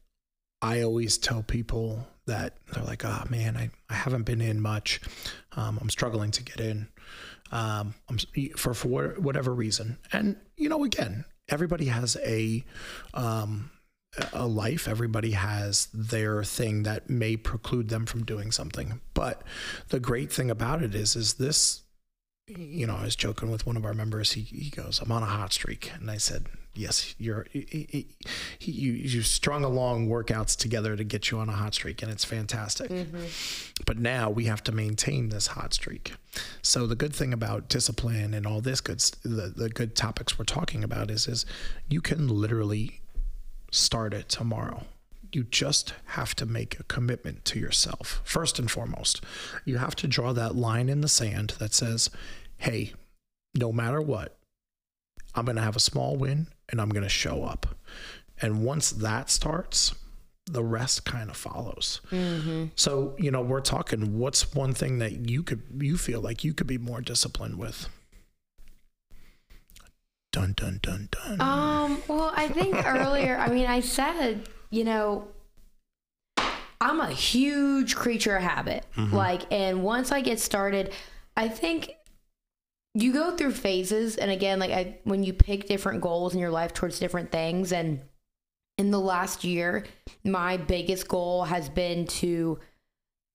[0.61, 4.99] I always tell people that they're like, "Ah, man, I, I haven't been in much.
[5.53, 6.87] Um, I'm struggling to get in.
[7.51, 8.17] Um, I'm
[8.57, 12.63] for for whatever reason." And you know, again, everybody has a
[13.13, 13.71] um,
[14.33, 14.87] a life.
[14.87, 19.01] Everybody has their thing that may preclude them from doing something.
[19.13, 19.43] But
[19.89, 21.83] the great thing about it is, is this
[22.57, 24.31] you know, I was joking with one of our members.
[24.31, 25.91] He, he goes, I'm on a hot streak.
[25.93, 28.07] And I said, yes, you're, he,
[28.57, 32.11] he, you, you strung along workouts together to get you on a hot streak and
[32.11, 32.89] it's fantastic.
[32.89, 33.25] Mm-hmm.
[33.85, 36.13] But now we have to maintain this hot streak.
[36.61, 40.45] So the good thing about discipline and all this good, the, the good topics we're
[40.45, 41.45] talking about is, is
[41.87, 43.01] you can literally
[43.71, 44.83] start it tomorrow.
[45.31, 48.21] You just have to make a commitment to yourself.
[48.23, 49.23] First and foremost,
[49.63, 52.09] you have to draw that line in the sand that says,
[52.57, 52.93] hey,
[53.55, 54.37] no matter what,
[55.35, 57.67] I'm going to have a small win and I'm going to show up.
[58.41, 59.93] And once that starts,
[60.45, 62.01] the rest kind of follows.
[62.09, 62.65] Mm-hmm.
[62.75, 66.53] So, you know, we're talking what's one thing that you could, you feel like you
[66.53, 67.87] could be more disciplined with?
[70.31, 71.41] Dun, dun, dun, dun.
[71.41, 75.27] Um, well, I think earlier, I mean, I said, you know,
[76.81, 78.85] I'm a huge creature of habit.
[79.11, 80.93] Like, and once I get started,
[81.35, 81.91] I think
[82.93, 84.15] you go through phases.
[84.15, 87.71] And again, like I, when you pick different goals in your life towards different things,
[87.71, 88.01] and
[88.77, 89.85] in the last year,
[90.23, 92.59] my biggest goal has been to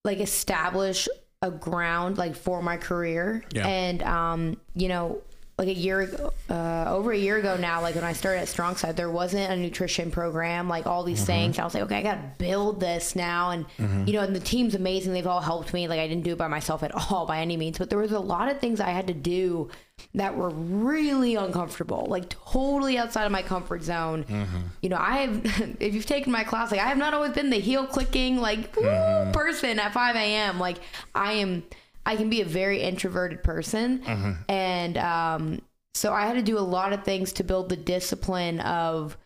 [0.04, 1.08] like establish
[1.42, 3.44] a ground like for my career.
[3.52, 3.66] Yeah.
[3.66, 5.22] And um, you know,
[5.56, 8.48] like a year ago, uh, over a year ago now, like when I started at
[8.48, 11.26] Strong Side, there wasn't a nutrition program, like all these mm-hmm.
[11.26, 11.58] things.
[11.60, 13.50] I was like, okay, I got to build this now.
[13.50, 14.04] And, mm-hmm.
[14.06, 15.12] you know, and the team's amazing.
[15.12, 15.86] They've all helped me.
[15.86, 18.10] Like, I didn't do it by myself at all by any means, but there was
[18.10, 19.70] a lot of things I had to do
[20.14, 24.24] that were really uncomfortable, like totally outside of my comfort zone.
[24.24, 24.58] Mm-hmm.
[24.82, 27.50] You know, I have, if you've taken my class, like, I have not always been
[27.50, 30.58] the heel clicking, like, woo, person at 5 a.m.
[30.58, 30.78] Like,
[31.14, 31.62] I am.
[32.06, 34.02] I can be a very introverted person.
[34.48, 35.62] And um,
[35.94, 39.16] so I had to do a lot of things to build the discipline of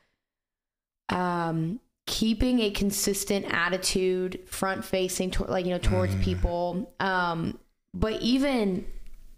[1.09, 6.95] um, keeping a consistent attitude, front facing, to- like, you know, towards people.
[7.01, 7.59] Um,
[7.95, 8.87] but even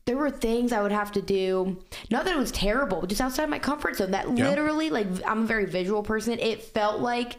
[0.06, 1.78] there were things I would have to do.
[2.10, 4.10] Not that it was terrible, just outside my comfort zone.
[4.10, 4.48] That Yeah.
[4.48, 6.38] literally, like, I'm a very visual person.
[6.38, 7.36] It felt like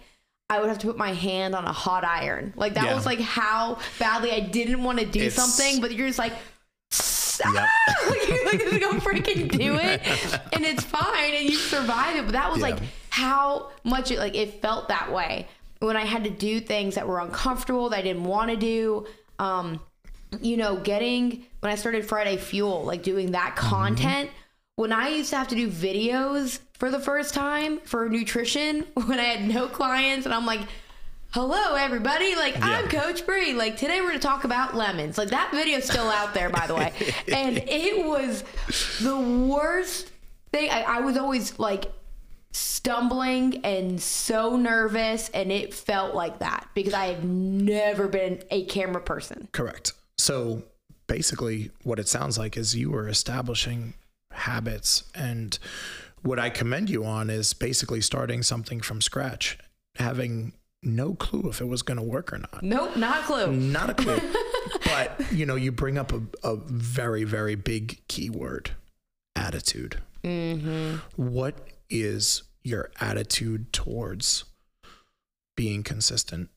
[0.52, 2.54] I would have to put my hand on a hot iron.
[2.58, 2.94] Like that Yeah.
[2.96, 6.34] was like how badly I didn't want to do It's- something, but you're just like.
[7.44, 7.66] Yep.
[8.28, 10.02] you're like, just go freaking do it,
[10.54, 12.26] and it's fine, and you survive it.
[12.26, 12.68] But that was Yeah.
[12.72, 15.48] like how much it like it felt that way
[15.80, 19.08] when I had to do things that were uncomfortable that I didn't want to do.
[19.40, 19.80] Um,
[20.40, 23.68] you know, getting when I started Friday Fuel, like doing that Mm-hmm.
[24.82, 29.20] When I used to have to do videos for the first time for nutrition, when
[29.20, 30.62] I had no clients, and I'm like,
[31.30, 33.54] hello everybody, like I'm Coach Bree.
[33.54, 35.20] Like today we're gonna talk about lemons.
[35.20, 36.94] Like that video's still out there, by the way.
[37.32, 38.44] and it was
[39.00, 40.10] the worst
[40.52, 40.72] thing.
[40.72, 41.86] I, I was always like
[42.52, 48.66] stumbling and so nervous, and it felt like that because I had never been a
[48.66, 49.48] camera person.
[49.52, 49.94] Correct.
[50.18, 50.64] So
[51.06, 53.94] basically, what it sounds like is you were establishing
[54.32, 55.04] habits.
[55.16, 55.58] And
[56.22, 59.58] what I commend you on is basically starting something from scratch,
[59.96, 62.64] having no clue if it was going to work or not.
[62.64, 63.52] Nope, not a clue.
[63.52, 64.20] Not a clue.
[64.86, 68.72] but, you know, you bring up a, a very, very big keyword
[69.36, 70.02] attitude.
[70.24, 70.98] Mm-hmm.
[71.16, 74.46] What is your attitude towards
[75.56, 76.50] being consistent,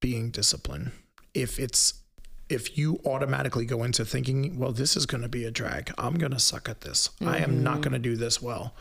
[0.00, 0.92] being disciplined?
[1.34, 2.02] If it's
[2.48, 6.14] if you automatically go into thinking, well, this is going to be a drag, I'm
[6.14, 7.80] going to suck at this, I am not mm-hmm.
[7.82, 8.74] going to do this well,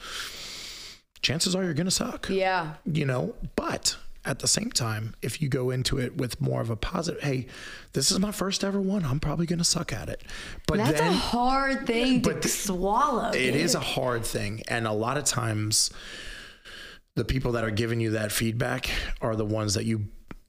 [1.21, 2.75] chances are you're going to suck Yeah.
[2.85, 6.69] you know but at the same time if you go into it with more of
[6.69, 7.47] a positive hey
[7.93, 10.21] this is my first ever one i'm probably going to suck at it
[10.67, 13.29] but That's a hard thing to swallow.
[13.29, 13.55] it dude.
[13.55, 15.89] is a hard thing and a lot of times
[17.15, 18.89] the people that are giving you that feedback
[19.21, 20.05] are the ones that you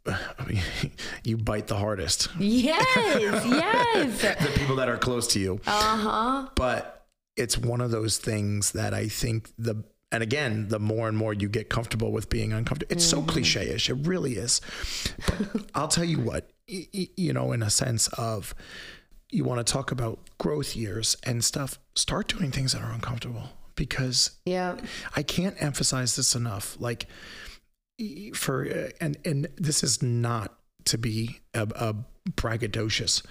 [1.24, 2.84] you bite the hardest Yes,
[3.46, 4.20] yes.
[4.22, 6.48] the people that are close to you Uh huh.
[6.54, 11.18] but it's one of those things that I think the and again, the more and
[11.18, 13.90] more you get comfortable with being uncomfortable, it's so cliche-ish.
[13.90, 14.60] It really is.
[15.26, 18.54] But I'll tell you what, you know, in a sense of
[19.30, 23.48] you want to talk about growth years and stuff, start doing things that are uncomfortable
[23.74, 24.76] because Yeah.
[25.16, 26.76] I can't emphasize this enough.
[26.80, 27.06] Like
[28.34, 30.54] for uh, and and this is not
[30.84, 31.94] to be a, a
[32.30, 33.24] braggadocious.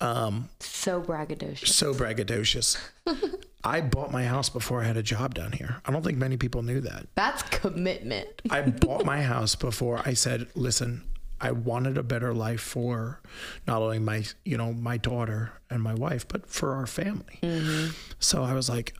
[0.00, 1.68] Um, So braggadocious.
[1.68, 2.76] so braggadocious.
[3.64, 5.80] I bought my house before I had a job down here.
[5.86, 7.06] I don't think many people knew that.
[7.14, 8.28] That's commitment.
[8.50, 11.02] I bought my house before I said, "Listen,
[11.40, 13.22] I wanted a better life for
[13.66, 17.40] not only my, you know, my daughter and my wife, but for our family."
[18.18, 18.94] So I was like,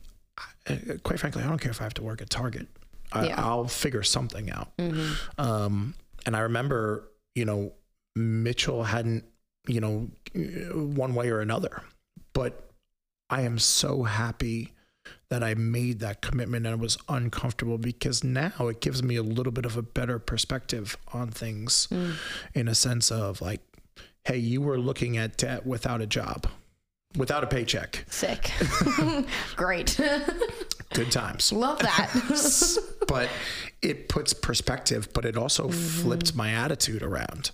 [0.67, 2.67] I- quite frankly, I don't care if I have to work at Target.
[3.11, 3.41] I, Yeah.
[3.43, 4.71] I'll figure something out.
[5.37, 5.93] Um,
[6.25, 7.73] and I remember, you know,
[8.15, 9.25] Mitchell hadn't,
[9.67, 10.09] you know,
[10.73, 11.81] one way or another,
[12.33, 12.69] but
[13.29, 14.73] I am so happy
[15.29, 19.23] that I made that commitment and it was uncomfortable because now it gives me a
[19.23, 21.87] little bit of a better perspective on things
[22.53, 23.61] in a sense of like,
[24.23, 26.47] hey, you were looking at debt without a job,
[27.17, 28.05] without a paycheck.
[28.09, 28.51] Sick.
[29.55, 29.99] Great.
[30.95, 31.51] Good times.
[31.51, 32.09] Love that.
[33.07, 33.29] but
[33.81, 36.01] it puts perspective, but it also mm-hmm.
[36.01, 37.51] flipped my attitude around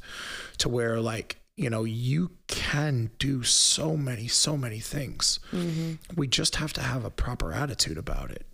[0.60, 5.40] to where, like, you know, you can do so many, so many things.
[5.52, 5.94] Mm-hmm.
[6.16, 8.46] We just have to have a proper attitude about it.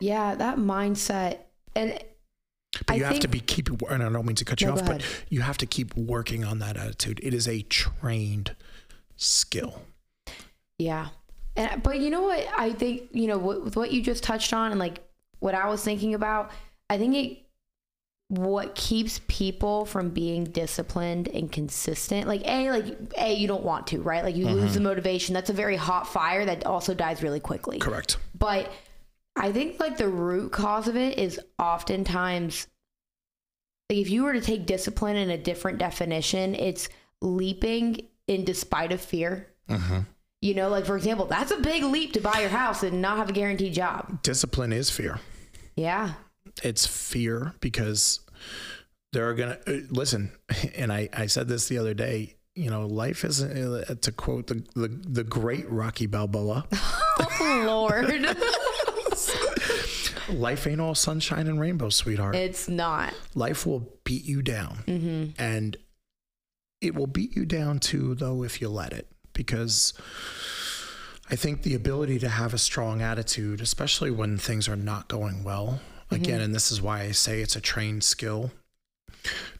[0.00, 1.38] yeah, that mindset.
[1.76, 2.02] And
[2.86, 4.74] But I you have to be keep, and I don't mean to cut you No,
[4.74, 7.20] off, but you have to keep working on that attitude.
[7.22, 8.56] It is a trained
[9.16, 9.82] skill.
[10.78, 11.08] Yeah.
[11.58, 14.52] And but you know what I think, you know, what, with what you just touched
[14.54, 15.00] on and like
[15.40, 16.52] what I was thinking about,
[16.88, 17.38] I think it
[18.28, 23.88] what keeps people from being disciplined and consistent like a like a you don't want
[23.88, 24.22] to right?
[24.22, 24.74] Like you lose mm-hmm.
[24.74, 25.34] the motivation.
[25.34, 27.78] That's a very hot fire that also dies really quickly.
[27.78, 28.18] Correct.
[28.38, 28.70] but
[29.36, 32.66] i think like the root cause of it is oftentimes
[33.88, 36.88] like if you were to take discipline in a different definition it's
[37.22, 40.00] leaping in despite of fear mm-hmm.
[40.40, 43.16] You know like for example that's a big leap to buy your house and not
[43.16, 45.20] have a guaranteed job Discipline is fear.
[45.76, 46.14] yeah
[46.62, 48.20] It's fear because
[49.12, 50.32] there are gonna uh, listen.
[50.76, 52.36] And I I said this the other day.
[52.54, 56.66] You know, life isn't uh, to quote the the, the great Rocky Balboa.
[57.20, 58.26] oh lord
[60.28, 62.34] life ain't all sunshine and rainbows, sweetheart.
[62.36, 65.76] it's not life will beat you down and
[66.80, 69.08] it will beat you down too though if you let it
[69.38, 69.94] because
[71.30, 75.42] i think the ability to have a strong attitude especially when things are not going
[75.44, 75.80] well
[76.10, 76.16] mm-hmm.
[76.16, 78.50] again and this is why i say it's a trained skill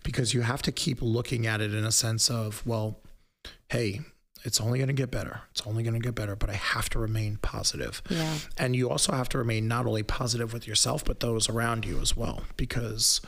[0.02, 3.00] because you have to keep looking at it in a sense of well
[3.68, 4.00] hey
[4.44, 5.40] it's only going to get better.
[5.50, 8.02] It's only going to get better but i have to remain positive.
[8.08, 8.34] Yeah.
[8.56, 12.00] And you also have to remain not only positive with yourself, but those around you
[12.00, 12.42] as well.
[12.56, 13.20] Because,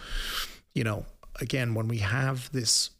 [0.74, 1.07] you know,
[1.40, 2.90] again, when we have this,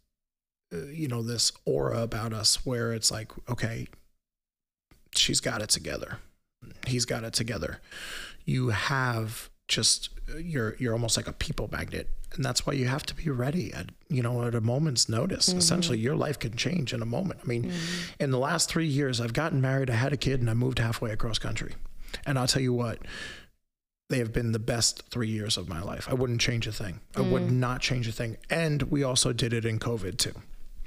[0.73, 3.89] Uh, you know, this aura about us where it's like, okay,
[5.15, 6.19] she's got it together,
[6.87, 7.81] he's got it together.
[8.45, 12.87] You have just uh, you're you're almost like a people magnet and that's why you
[12.87, 15.49] have to be ready at you know at a moment's notice.
[15.49, 15.59] Mm-hmm.
[15.59, 17.41] Essentially your life can change in a moment.
[17.43, 18.23] I mean mm-hmm.
[18.23, 20.79] in the last three years i've gotten married i had a kid and i moved
[20.79, 21.75] halfway across country.
[22.27, 22.99] And i'll tell you what
[24.09, 26.09] they have been the best three years of my life.
[26.11, 26.99] I wouldn't change a thing.
[27.15, 27.53] I would mm.
[27.53, 28.39] not change a thing.
[28.51, 30.35] And we also did it in covid too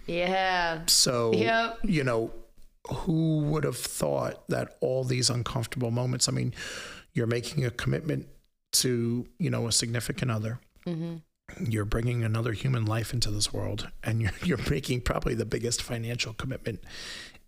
[0.05, 0.81] yeah.
[0.87, 1.79] So Yep.
[1.83, 2.31] you know
[2.89, 6.53] who would have thought that all these uncomfortable moments i mean
[7.13, 8.27] you're making a commitment
[8.71, 10.59] to you know a significant other.
[10.85, 11.15] Mm-hmm.
[11.69, 15.81] You're bringing another human life into this world and you're, you're making probably the biggest
[15.81, 16.83] financial commitment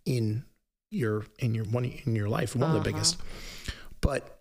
[0.04, 0.44] in
[0.90, 2.84] your in your one in your life one of the uh-huh.
[2.84, 3.16] biggest.
[4.00, 4.40] But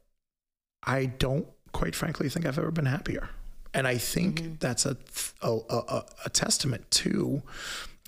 [0.87, 3.29] i don't quite frankly think i've ever been happier.
[3.73, 4.53] And i think mm-hmm.
[4.59, 4.95] that's a,
[5.41, 7.41] a, a a testament to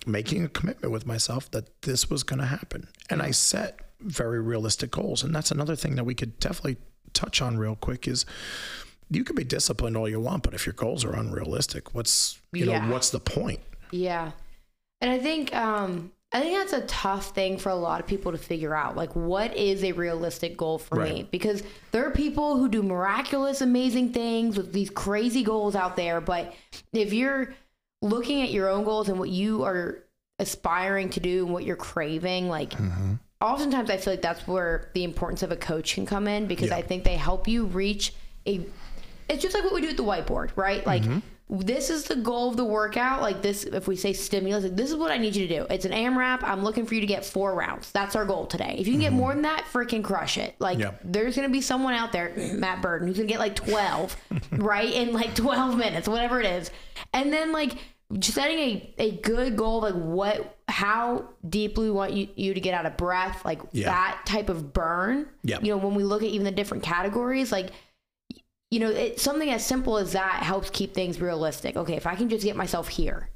[0.06, 4.40] making a commitment with myself that this was going to happen and i set very
[4.40, 6.76] realistic goals and that's another thing that we could definitely
[7.12, 8.24] touch on real quick is
[9.10, 12.66] you can be disciplined all you want but if your goals are unrealistic what's you
[12.66, 12.86] Yeah.
[12.86, 14.32] know what's the point Yeah.
[15.00, 18.32] And I think um I think that's a tough thing for a lot of people
[18.32, 18.96] to figure out.
[18.96, 21.26] Like what is a realistic goal for me?
[21.30, 26.20] Because there are people who do miraculous amazing things with these crazy goals out there,
[26.20, 26.52] but
[26.92, 27.54] if you're
[28.02, 29.98] looking at your own goals and what you are
[30.38, 33.14] aspiring to do and what you're craving, like mm-hmm.
[33.40, 36.70] oftentimes I feel like that's where the importance of a coach can come in because
[36.70, 36.76] Yeah.
[36.76, 38.14] I think they help you reach
[38.46, 38.64] a
[39.28, 40.86] it's just like what we do at the whiteboard, right?
[40.86, 41.18] Like mm-hmm.
[41.50, 43.22] This is the goal of the workout.
[43.22, 45.66] Like this, if we say stimulus, like, this is what I need you to do.
[45.70, 46.42] It's an AMRAP.
[46.42, 47.90] I'm looking for you to get four rounds.
[47.92, 48.76] That's our goal today.
[48.78, 49.16] If you can get mm-hmm.
[49.18, 50.54] more than that, freaking crush it.
[50.58, 50.92] Like Yeah.
[51.02, 54.16] there's gonna be someone out there, Matt Burton, who's gonna get like 12,
[54.52, 54.92] right?
[54.92, 56.70] In like 12 minutes, whatever it is.
[57.12, 57.72] And then like
[58.20, 62.74] setting a, a good goal, like what, how deeply we want you, you to get
[62.74, 63.86] out of breath, like Yeah.
[63.86, 65.26] that type of burn.
[65.44, 65.58] Yeah.
[65.62, 67.70] You know, when we look at even the different categories, like
[68.70, 71.76] you know, it, something as simple as that helps keep things realistic.
[71.76, 73.28] Okay, if I can just get myself here,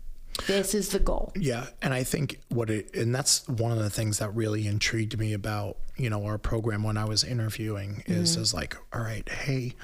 [0.46, 1.32] this is the goal.
[1.34, 5.18] Yeah, and I think what it and that's one of the things that really intrigued
[5.18, 8.42] me about you know our program when I was interviewing is mm-hmm.
[8.42, 9.74] is like, all right, hey,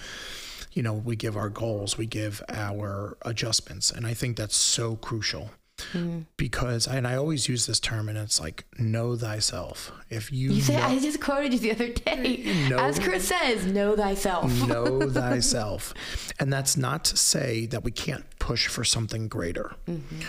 [0.72, 4.96] you know, we give our goals, we give our adjustments, and I think that's so
[4.96, 5.50] crucial
[5.92, 6.26] Mm.
[6.36, 9.92] because and I always use this term, and it's like know thyself.
[10.10, 12.66] If you, You say know, I just quoted you the other day.
[12.68, 12.78] No.
[12.78, 14.52] As Chris says, know thyself.
[14.68, 15.94] know thyself.
[16.40, 20.20] And that's not to say that we can't push for something greater, mm-hmm.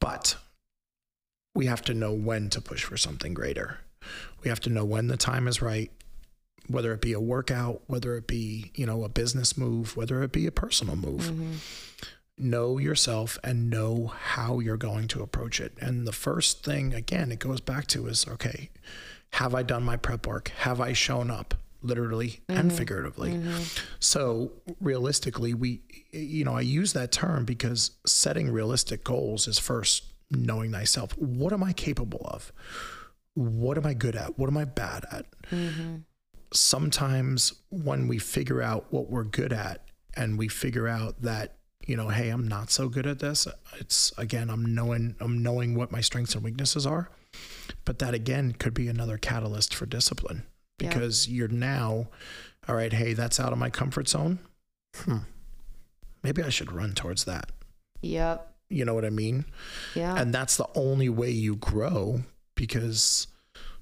[0.00, 0.36] but
[1.54, 3.78] we have to know when to push for something greater.
[4.42, 5.90] We have to know when the time is right,
[6.68, 10.32] whether it be a workout, whether it be, you know, a business move, whether it
[10.32, 11.22] be a personal move.
[11.22, 11.52] Mm-hmm.
[12.36, 15.72] Know yourself and know how you're going to approach it.
[15.80, 18.70] And the first thing, again, it goes back to is okay,
[19.34, 20.48] have I done my prep work?
[20.58, 22.76] Have I shown up literally and mm-hmm.
[22.76, 23.32] figuratively?
[23.32, 23.62] Mm-hmm.
[24.00, 25.82] So realistically, we,
[26.12, 31.16] you know, I use that term because setting realistic goals is first knowing thyself.
[31.18, 32.52] What am I capable of?
[33.34, 34.38] What am I good at?
[34.38, 35.26] What am I bad at?
[35.50, 35.96] Mm-hmm.
[36.52, 39.84] Sometimes when we figure out what we're good at
[40.16, 41.56] and we figure out that,
[41.86, 43.46] you know, hey, I'm not so good at this,
[43.78, 47.10] it's again, I'm knowing, I'm knowing what my strengths and weaknesses are.
[47.84, 50.44] But that again could be another catalyst for discipline
[50.80, 50.88] Yeah.
[50.88, 52.08] because you're now,
[52.68, 54.38] all right, hey, that's out of my comfort zone.
[54.96, 55.18] Hmm.
[56.22, 57.50] Maybe I should run towards that.
[58.02, 58.50] Yep.
[58.70, 59.44] You know what I mean?
[59.94, 60.16] Yeah.
[60.16, 62.22] And that's the only way you grow
[62.54, 63.26] because,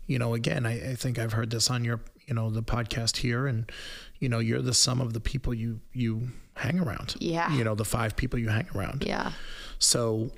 [0.06, 3.18] you know, again, I, I think I've heard this on your, you know, the podcast
[3.18, 3.70] here and,
[4.18, 7.16] you know, you're the sum of the people you, you hang around.
[7.18, 7.52] Yeah.
[7.54, 9.04] You know, the five people you hang around.
[9.06, 9.32] yeah.
[9.78, 10.30] So,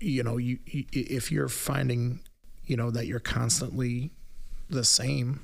[0.00, 2.20] you know, you, you if you're finding,
[2.66, 4.10] you know, that you're constantly
[4.68, 5.40] the same,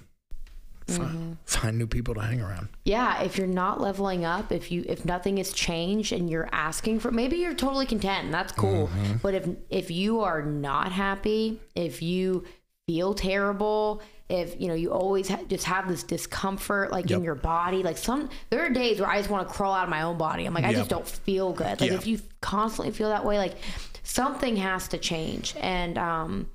[0.88, 2.68] fi- find new people to hang around.
[2.84, 7.00] Yeah, if you're not leveling up, if you if nothing has changed and you're asking
[7.00, 8.88] for maybe you're totally content, and that's cool.
[8.88, 9.18] Mm-hmm.
[9.22, 12.44] But if if you are not happy, if you
[12.88, 17.34] feel terrible, if you know you always ha- just have this discomfort like in your
[17.34, 20.02] body, like some there are days where I just want to crawl out of my
[20.02, 20.44] own body.
[20.46, 21.80] I'm like I just don't feel good.
[21.80, 23.56] Like if you constantly feel that way, like
[24.02, 25.54] something has to change.
[25.60, 26.50] And um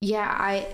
[0.00, 0.66] yeah, I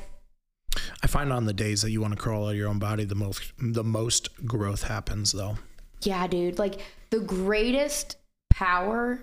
[1.02, 3.04] I find on the days that you want to crawl out of your own body,
[3.04, 5.56] the most the most growth happens though.
[6.02, 6.58] Yeah, dude.
[6.58, 6.80] Like
[7.10, 8.16] the greatest
[8.50, 9.20] power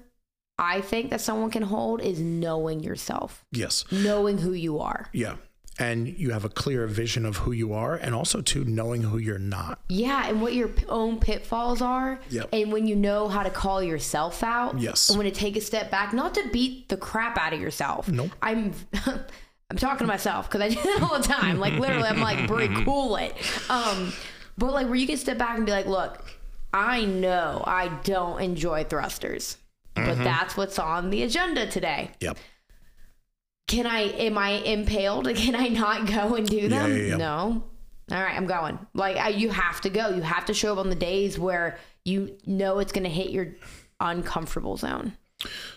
[0.57, 3.84] I think that someone can hold is knowing yourself, Yes.
[3.91, 5.07] knowing who you are.
[5.12, 5.36] Yeah.
[5.82, 9.18] And you have a clear vision of who you are and also to knowing who
[9.18, 9.80] you're not.
[9.90, 12.20] Yeah, and what your own pitfalls are.
[12.30, 12.50] Yep.
[12.54, 14.80] And when you know how to call yourself out.
[14.80, 15.10] Yes.
[15.10, 18.08] And when to take a step back, not to beat the crap out of yourself.
[18.08, 18.32] Nope.
[18.42, 18.74] I'm
[19.06, 21.60] I'm talking to myself because I do it all the time.
[21.60, 23.34] Like literally, I'm like, Brie, cool it.
[23.70, 24.12] Um,
[24.58, 26.24] but like where you can step back and be like, look,
[26.74, 29.58] I know I don't enjoy thrusters,
[29.96, 30.24] but Mm-hmm.
[30.24, 32.12] that's what's on the agenda today.
[32.20, 32.38] Yep.
[33.72, 34.01] Can I?
[34.01, 35.28] Am I impaled?
[35.36, 36.91] Can I not go and do them?
[36.91, 37.15] yeah, yeah.
[37.15, 37.63] No.
[38.11, 38.78] All right, I'm going.
[38.93, 40.09] Like I, you have to go.
[40.09, 43.30] You have to show up on the days where you know it's going to hit
[43.30, 43.55] your
[44.01, 45.13] uncomfortable zone.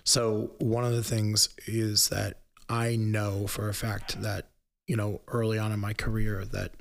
[0.03, 4.49] So one of the things is that I know for a fact that,
[4.87, 6.73] you know, early on in my career that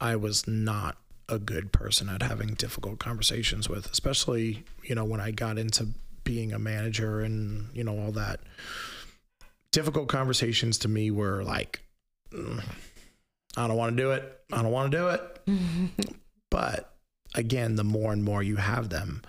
[0.00, 0.96] I was not
[1.28, 5.88] a good person at having difficult conversations with, especially, you know, when I got into
[6.24, 8.40] being a manager and, you know, all that.
[9.76, 11.82] Difficult conversations to me were like,
[12.32, 12.64] "Mm,
[13.58, 14.40] I don't want to do it.
[14.50, 16.08] I don't want to do it.
[16.50, 16.96] but
[17.34, 19.20] again, the more and more you have them,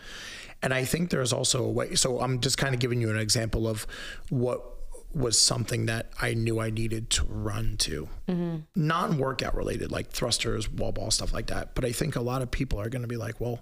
[0.64, 1.96] and I think there's also a way.
[1.96, 3.86] So I'm just kind of giving you an example of
[4.30, 4.64] what
[5.14, 8.08] was something that I knew I needed to run to,
[8.74, 11.76] non workout related, like thrusters, wall ball, stuff like that.
[11.76, 13.60] But I think a lot of people are going to be like, well,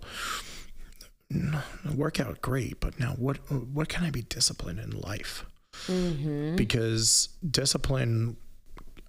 [1.96, 3.38] workout great, but now what?
[3.52, 5.46] What can I be disciplined in life?
[5.88, 6.56] Mm-hmm.
[6.56, 8.38] Because discipline,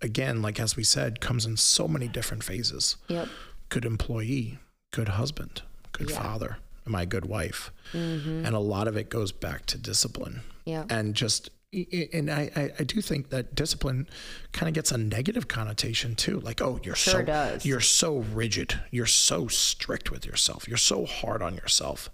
[0.03, 3.29] again, like as we said, comes in so many different phases Yep.
[3.69, 4.59] good employee,
[4.93, 5.63] good husband,
[5.93, 6.21] good Yeah.
[6.23, 7.71] father, am I a good wife?
[7.93, 8.45] Mm-hmm.
[8.45, 10.43] And a lot of it goes back to discipline.
[10.67, 10.91] Yep.
[10.91, 14.09] And just, and I, I, I do think that discipline
[14.53, 16.41] kind of gets a negative connotation too.
[16.41, 17.67] Like, oh, you're Sure so, does.
[17.67, 18.81] you're so rigid.
[18.91, 20.67] You're so strict with yourself.
[20.69, 22.09] You're so hard on yourself.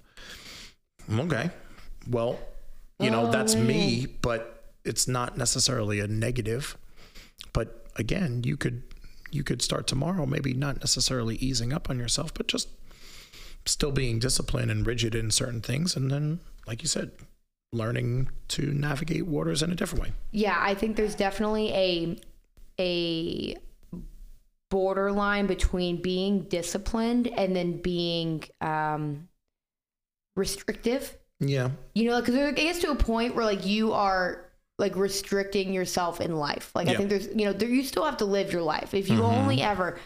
[1.13, 1.51] Okay.
[2.09, 2.39] Well,
[2.99, 6.77] you know, that's me, but it's not necessarily a negative.
[7.53, 8.83] But again, you could
[9.31, 12.69] you could start tomorrow, maybe not necessarily easing up on yourself, but just
[13.65, 17.11] still being disciplined and rigid in certain things and then like you said,
[17.73, 20.13] learning to navigate waters in a different way.
[20.31, 22.17] Yeah, I think there's definitely a
[22.81, 23.57] a
[24.71, 29.29] borderline between being disciplined and then being um,
[30.35, 31.17] restrictive.
[31.43, 31.71] Yeah.
[31.95, 34.47] You know, because it gets to a point where like you are
[34.79, 36.73] like restricting yourself in life.
[36.75, 38.95] Like I think there's, you know, there, you still have to live your life.
[38.95, 39.25] If you mm-hmm.
[39.25, 39.99] only ever,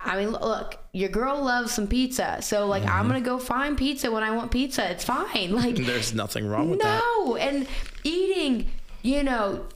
[0.00, 3.08] I mean, look, your girl loves some pizza, so like I'm mm-hmm.
[3.08, 4.90] gonna go find pizza when I want pizza.
[4.90, 5.52] It's fine.
[5.54, 7.00] Like There's nothing wrong with that.
[7.00, 7.68] no, and
[8.02, 8.70] eating,
[9.02, 9.66] you know,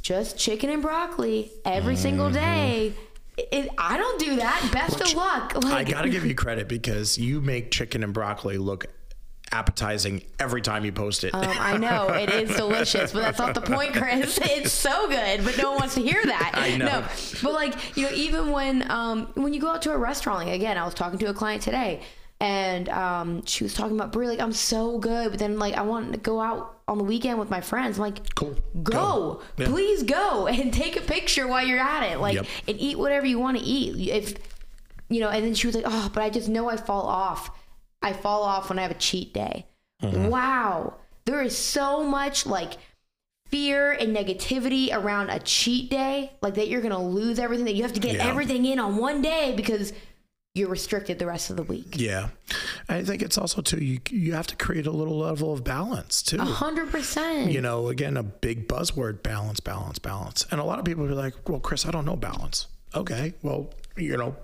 [0.00, 2.36] just chicken and broccoli every single mm-hmm.
[2.36, 2.94] day.
[3.36, 4.70] It, I don't do that.
[4.72, 5.52] Best of luck.
[5.66, 8.86] I got to give you credit because you make chicken and broccoli look
[9.56, 11.34] appetizing every time you post it.
[11.34, 14.38] Um, I know it is delicious, but that's not the point, Chris.
[14.56, 16.52] It's so good, but no one wants to hear that.
[16.54, 16.86] I know.
[16.86, 17.04] No,
[17.42, 20.54] but like you know, even when um, when you go out to a restaurant, like
[20.54, 22.02] again, I was talking to a client today,
[22.40, 25.82] and um, she was talking about Brie, like I'm so good, but then like I
[25.82, 27.98] want to go out on the weekend with my friends.
[27.98, 28.56] I'm like, Cool.
[28.82, 29.66] Go, Yeah.
[29.66, 32.46] please go and take a picture while you're at it, like Yep.
[32.68, 34.08] and eat whatever you want to eat.
[34.10, 34.34] If
[35.08, 37.50] you know, and then she was like, oh, but I just know I fall off.
[38.02, 39.66] I fall off when I have a cheat day.
[40.02, 40.28] Mm-hmm.
[40.28, 40.94] Wow.
[41.24, 42.74] There is so much like
[43.50, 47.74] fear and negativity around a cheat day, like that you're going to lose everything, that
[47.74, 48.26] you have to get Yeah.
[48.26, 49.92] everything in on one day because
[50.54, 51.96] you're restricted the rest of the week.
[51.98, 52.28] Yeah.
[52.88, 56.22] I think it's also too you you have to create a little level of balance
[56.22, 56.38] too.
[56.40, 57.52] A hundred percent.
[57.52, 60.46] You know, again, a big buzzword balance, balance, balance.
[60.50, 62.68] And a lot of people are like, well, Chris, I don't know balance.
[62.94, 63.34] Okay.
[63.42, 64.34] Well, you know,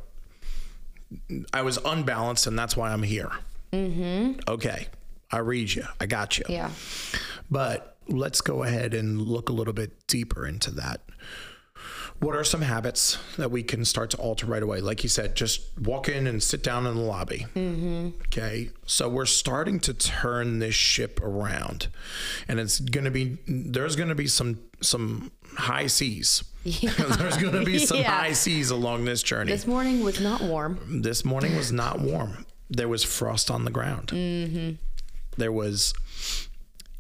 [1.53, 3.31] I was unbalanced and that's why I'm here.
[3.73, 4.41] Mm-hmm.
[4.49, 4.89] Okay.
[5.31, 5.85] I read you.
[6.01, 6.45] I got you.
[6.49, 6.71] Yeah.
[7.51, 11.01] But let's go ahead and look a little bit deeper into that.
[12.21, 14.81] What are some habits that we can start to alter right away?
[14.81, 17.47] Like you said, just walk in and sit down in the lobby.
[17.57, 18.11] Mm-hmm.
[18.27, 18.71] Okay.
[18.87, 21.89] So we're starting to turn this ship around,
[22.47, 26.45] and it's going to be there's going to be some some high seas.
[26.65, 26.93] Yeah.
[27.19, 28.11] there's going to be some Yeah.
[28.21, 29.51] high seas along this journey.
[29.51, 31.03] This morning was not warm.
[31.03, 32.47] this morning was not warm.
[32.71, 34.09] There was frost on the ground.
[34.15, 34.75] Mm-hmm.
[35.39, 35.93] There was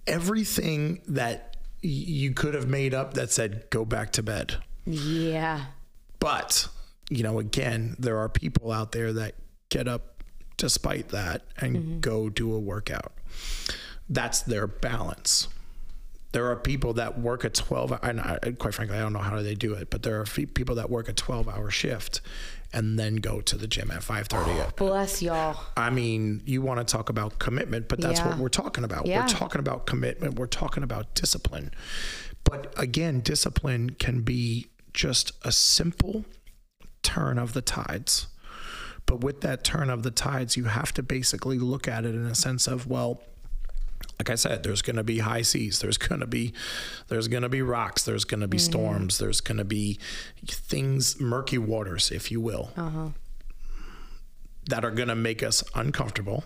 [0.09, 4.57] everything that you could have made up that said, go back to bed.
[4.85, 5.67] Yeah.
[6.19, 6.67] But,
[7.09, 9.35] you know, again, there are people out there that
[9.69, 10.23] get up
[10.57, 13.13] despite that and go do a workout.
[14.09, 15.49] That's their balance.
[16.33, 19.41] There are people that work a 12 and I, quite frankly, I don't know how
[19.43, 22.21] they do it, but there are people that work a 12 hour shift
[22.73, 24.75] and then go to the gym at 5:30.
[24.77, 25.61] Bless y'all.
[25.77, 28.29] I mean, you want to talk about commitment, but that's Yeah.
[28.31, 29.07] what we're talking about.
[29.07, 29.21] Yeah.
[29.21, 30.39] We're talking about commitment.
[30.39, 31.71] We're talking about discipline.
[32.45, 36.25] But again, discipline can be just a simple
[37.03, 38.27] turn of the tides.
[39.05, 42.25] But with that turn of the tides, you have to basically look at it in
[42.25, 43.21] a sense of, well,
[44.23, 45.81] like I said, there's going to be high seas.
[45.81, 46.53] There's going to be,
[47.09, 48.05] there's going to be rocks.
[48.05, 48.71] There's going to be mm-hmm.
[48.71, 49.19] storms.
[49.19, 49.99] There's going to be
[50.47, 53.09] things, murky waters, if you will, uh-huh.
[54.67, 56.45] that are going to make us uncomfortable.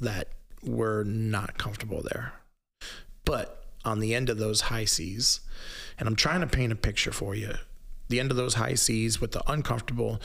[0.00, 0.28] That
[0.64, 2.32] we're not comfortable there.
[3.26, 5.40] But on the end of those high seas,
[5.98, 7.56] and I'm trying to paint a picture for you.
[8.08, 10.18] The end of those high seas with the uncomfortable,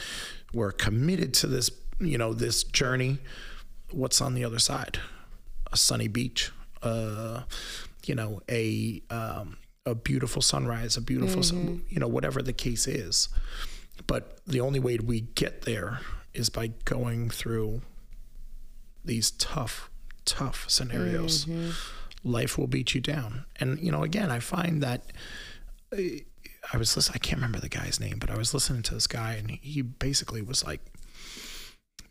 [0.54, 1.70] we're committed to this,
[2.00, 3.18] you know, this journey.
[3.92, 5.02] What's on the other side?
[5.74, 6.52] A sunny beach,
[6.84, 7.44] uh,
[8.06, 12.88] you know, a um, a beautiful sunrise, a beautiful, sun, you know, whatever the case
[12.88, 13.30] is.
[14.06, 16.02] But the only way we get there
[16.34, 17.82] is by going through
[19.04, 19.90] these tough,
[20.26, 21.46] tough scenarios.
[22.24, 23.46] Life will beat you down.
[23.60, 25.04] And, you know, again, I find that
[25.94, 26.02] uh,
[26.74, 29.08] I was listening, I can't remember the guy's name, but I was listening to this
[29.08, 30.82] guy and he basically was like,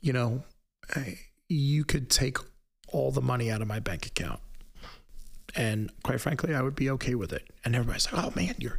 [0.01, 0.45] you know,
[0.95, 2.39] I- you could take
[2.89, 4.41] all the money out of my bank account.
[5.57, 7.49] And quite frankly, I would be okay with it.
[7.65, 8.79] And everybody's like, oh man, you're,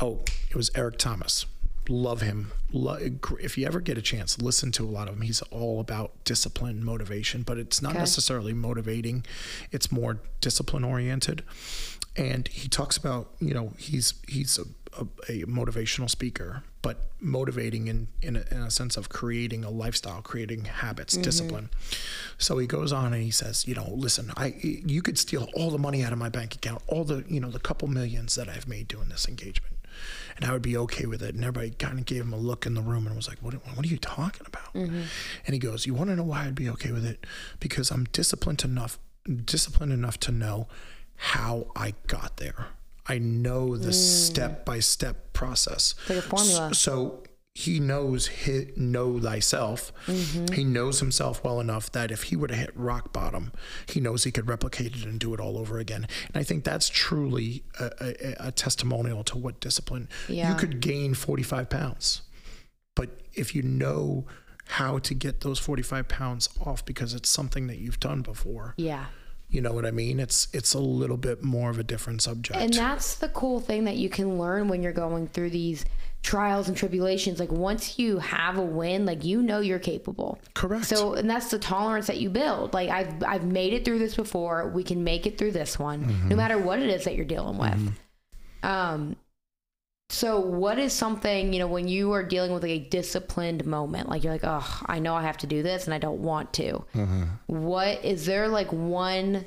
[0.00, 1.46] oh, it was Eric Thomas.
[1.88, 2.52] Love him.
[3.40, 5.22] If you ever get a chance, listen to a lot of him.
[5.22, 8.00] He's all about discipline, motivation, but it's not Okay.
[8.00, 9.24] necessarily motivating.
[9.72, 11.42] It's more discipline oriented.
[12.20, 14.64] And he talks about, you know, he's he's a,
[15.00, 19.70] a, a motivational speaker, but motivating in in a, in a sense of creating a
[19.70, 21.22] lifestyle, creating habits, mm-hmm.
[21.22, 21.70] discipline.
[22.36, 25.70] So he goes on and he says, you know, listen, I you could steal all
[25.70, 28.50] the money out of my bank account, all the you know the couple millions that
[28.50, 29.78] I've made doing this engagement,
[30.36, 31.34] and I would be okay with it.
[31.34, 33.54] And everybody kind of gave him a look in the room and was like, what
[33.54, 34.74] What are you talking about?
[34.74, 35.04] Mm-hmm.
[35.46, 37.26] And he goes, you want to know why I'd be okay with it?
[37.60, 40.68] Because I'm disciplined enough, disciplined enough to know
[41.20, 42.68] how I got there.
[43.06, 45.94] I know the step by step process.
[46.08, 46.74] like a formula.
[46.74, 49.92] So he knows hit, know thyself.
[50.06, 50.54] Mm-hmm.
[50.54, 53.52] He knows himself well enough that if he were to hit rock bottom,
[53.86, 56.06] he knows he could replicate it and do it all over again.
[56.28, 60.08] And I think that's truly a, a, a testimonial to what discipline.
[60.28, 60.50] Yeah.
[60.50, 62.22] You could gain 45 pounds,
[62.96, 64.24] but if you know
[64.66, 69.06] how to get those 45 pounds off because it's something that you've done before, Yeah.
[69.50, 70.20] You know what I mean?
[70.20, 72.58] It's it's a little bit more of a different subject.
[72.60, 75.84] And that's the cool thing that you can learn when you're going through these
[76.22, 77.40] trials and tribulations.
[77.40, 80.38] Like once you have a win, like you know you're capable.
[80.54, 80.84] Correct.
[80.86, 82.74] So and that's the tolerance that you build.
[82.74, 84.68] Like I've I've made it through this before.
[84.68, 86.28] We can make it through this one, Mm-hmm.
[86.28, 87.92] no matter what it is that you're dealing with.
[88.62, 89.16] Um
[90.12, 94.08] so what is something, you know, when you are dealing with like a disciplined moment,
[94.08, 96.52] like you're like, oh, I know I have to do this and I don't want
[96.54, 96.84] to.
[96.94, 97.24] Mm-hmm.
[97.46, 99.44] What is there like one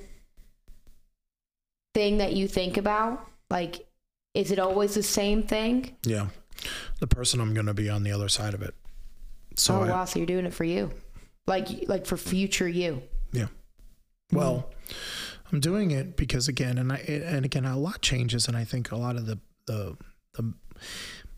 [1.94, 3.28] thing that you think about?
[3.50, 3.86] Like,
[4.34, 5.98] is it always the same thing?
[6.06, 6.28] yeah.
[7.00, 8.74] The person I'm going to be on the other side of it.
[9.58, 10.92] So oh I, wow, so you're doing it for you,
[11.46, 13.02] like like for future you.
[13.34, 13.48] Yeah.
[14.32, 14.72] Well,
[15.52, 18.92] I'm doing it because again, and I and again, a lot changes, and I think
[18.92, 19.98] a lot of the the,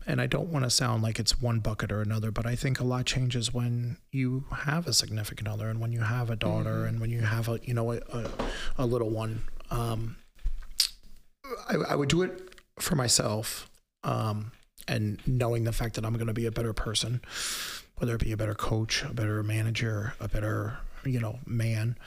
[0.06, 2.78] and I don't want to sound like it's one bucket or another, but I think
[2.78, 6.86] a lot changes when you have a significant other, and when you have a daughter,
[6.86, 8.30] and when you have a you know a a,
[8.78, 9.42] a little one.
[9.70, 10.16] Um,
[11.68, 13.68] I, I would do it for myself,
[14.04, 14.52] um,
[14.86, 17.20] and knowing the fact that I'm going to be a better person,
[17.98, 21.98] whether it be a better coach, a better manager, a better you know man.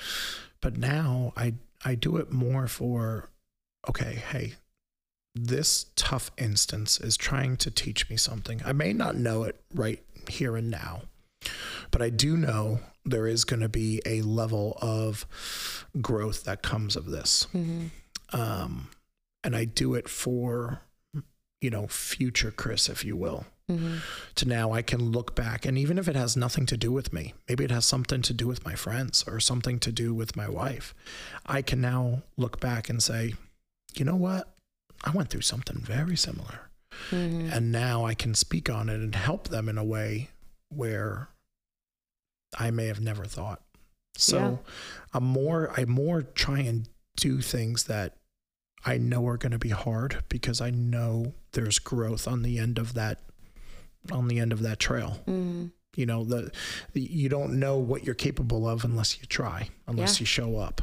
[0.61, 3.29] But now I I do it more for
[3.87, 4.53] okay, hey,
[5.45, 8.61] this tough instance is trying to teach me something.
[8.65, 11.03] I may not know it right here and now,
[11.91, 15.25] but I do know there is going to be a level of
[16.01, 17.47] growth that comes of this.
[18.31, 18.89] Um,
[19.43, 20.81] and I do it for,
[21.61, 23.45] you know, future Chris, if you will.
[24.35, 27.13] To now I can look back, and even if it has nothing to do with
[27.13, 30.35] me, maybe it has something to do with my friends or something to do with
[30.35, 30.95] my wife,
[31.45, 33.35] I can now look back and say,
[33.95, 34.47] you know what?
[35.03, 36.69] I went through something very similar.
[37.11, 40.29] And now I can speak on it and help them in a way
[40.69, 41.29] where
[42.57, 43.61] I may have never thought.
[44.17, 44.57] So Yeah.
[45.13, 48.17] I'm more I more try and do things that
[48.85, 52.77] I know are going to be hard because I know there's growth on the end
[52.77, 53.21] of that
[54.11, 55.23] on the end of that trail.
[55.25, 55.71] Mhm.
[55.95, 56.51] You know, the,
[56.93, 60.21] the you don't know what you're capable of unless you try, unless Yeah.
[60.21, 60.81] you show up.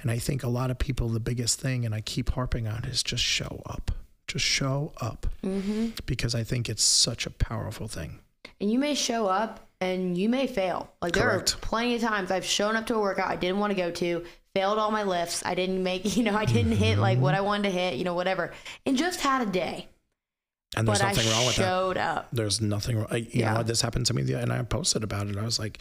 [0.00, 2.84] And I think a lot of people the biggest thing and I keep harping on
[2.84, 3.90] is just show up.
[4.26, 5.88] Just show up Mm-hmm.
[6.06, 8.20] because I think it's such a powerful thing.
[8.60, 10.90] And you may show up and you may fail.
[11.00, 11.54] Like there Correct.
[11.54, 13.90] are plenty of times I've shown up to a workout I didn't want to go
[13.90, 14.24] to,
[14.54, 15.42] failed all my lifts.
[15.44, 18.04] I didn't make, you know, I didn't hit like what I wanted to hit, you
[18.04, 18.52] know, whatever,
[18.86, 19.88] and just had a day.
[20.76, 21.96] And there's but I nothing wrong with that.
[21.96, 22.28] up.
[22.32, 23.06] There's nothing wrong.
[23.10, 23.54] I, you Yeah.
[23.54, 25.36] know, this happened to me, the, and I posted about it.
[25.36, 25.78] I was like,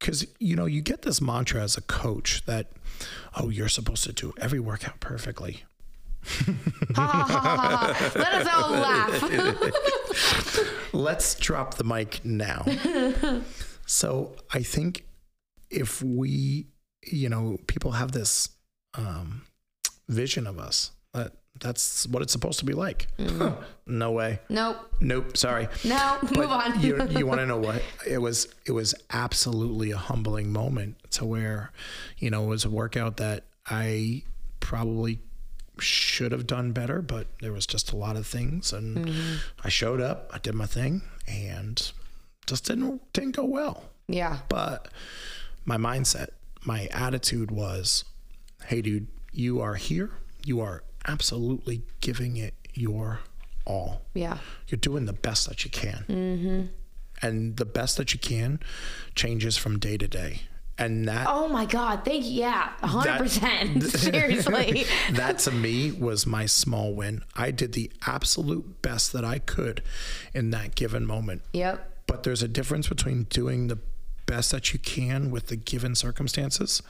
[0.00, 2.72] because you know, you get this mantra as a coach that,
[3.36, 5.64] oh, you're supposed to do every workout perfectly.
[6.94, 8.12] Ha ha ha.
[8.16, 10.60] Let us all laugh.
[10.92, 12.64] Let's drop the mic now.
[13.86, 15.04] so I think
[15.70, 16.66] if we,
[17.06, 18.48] you know, people have this
[18.94, 19.42] um,
[20.08, 20.92] vision of us
[21.60, 23.06] that's what it's supposed to be like.
[23.18, 23.56] Mm.
[23.86, 24.40] no way.
[24.48, 24.76] nope.
[25.00, 25.36] Nope.
[25.36, 25.68] Sorry.
[25.84, 26.18] No.
[26.34, 26.80] Move on.
[26.80, 28.48] you you want to know what it was?
[28.66, 31.72] It was absolutely a humbling moment to where,
[32.18, 34.22] you know, it was a workout that I
[34.60, 35.20] probably
[35.80, 39.36] should have done better, but there was just a lot of things, and mm-hmm.
[39.64, 41.90] I showed up, I did my thing, and
[42.46, 43.84] just didn't didn't go well.
[44.08, 44.38] yeah.
[44.48, 44.88] But
[45.64, 46.30] my mindset,
[46.64, 48.04] my attitude was,
[48.66, 50.10] hey, dude, you are here.
[50.44, 53.20] You are absolutely giving it your
[53.64, 54.38] all Yeah.
[54.68, 56.04] you're doing the best that you can.
[56.08, 56.66] Mm-hmm.
[57.20, 58.60] And the best that you can
[59.14, 60.42] changes from day to day.
[60.80, 62.04] And that, Oh my God.
[62.04, 62.40] Thank you.
[62.40, 62.70] Yeah.
[62.82, 63.82] 100%.
[63.98, 64.84] Seriously.
[65.12, 67.24] that to me was my small win.
[67.34, 69.82] I did the absolute best that I could
[70.32, 71.42] in that given moment.
[71.52, 72.04] Yep.
[72.06, 73.80] But there's a difference between doing the
[74.26, 76.80] best that you can with the given circumstances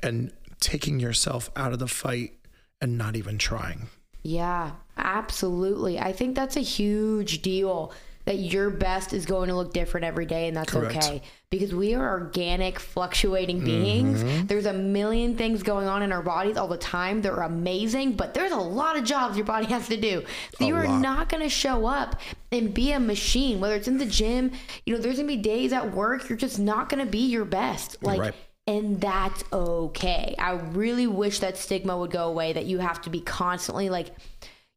[0.00, 2.34] and taking yourself out of the fight
[2.80, 3.88] and not even trying.
[4.22, 5.98] Yeah, absolutely.
[5.98, 7.92] I think that's a huge deal
[8.24, 10.96] that your best is going to look different every day, and that's Correct.
[10.96, 14.22] okay because we are organic, fluctuating beings.
[14.22, 14.46] Mm-hmm.
[14.46, 17.22] There's a million things going on in our bodies all the time.
[17.22, 20.24] They're amazing, but there's a lot of jobs your body has to do.
[20.58, 21.00] So you are lot.
[21.00, 22.20] not going to show up
[22.52, 24.52] and be a machine, whether it's in the gym,
[24.84, 27.26] you know, there's going to be days at work, you're just not going to be
[27.26, 28.02] your best.
[28.02, 28.34] Like, Right.
[28.68, 30.34] And that's okay.
[30.38, 34.08] I really wish that stigma would go away that you have to be constantly like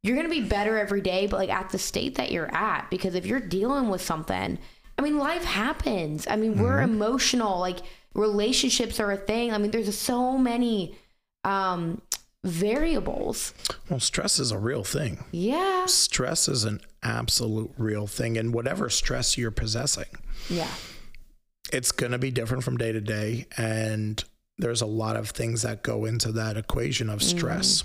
[0.01, 2.89] you're going to be better every day but like at the state that you're at
[2.89, 4.57] because if you're dealing with something,
[4.97, 6.25] I mean life happens.
[6.27, 7.79] I mean, we're emotional, like
[8.15, 9.53] relationships are a thing.
[9.53, 10.95] I mean, there's so many
[11.43, 12.01] um
[12.43, 13.53] variables.
[13.89, 15.23] Well, stress is a real thing.
[15.31, 15.85] Yeah.
[15.85, 18.37] Stress is an absolute real thing.
[18.37, 20.05] And whatever stress you're possessing,
[20.49, 20.71] Yeah.
[21.71, 23.47] It's going to be different from day to day.
[23.57, 24.23] And
[24.57, 27.83] there's a lot of things that go into that equation of stress.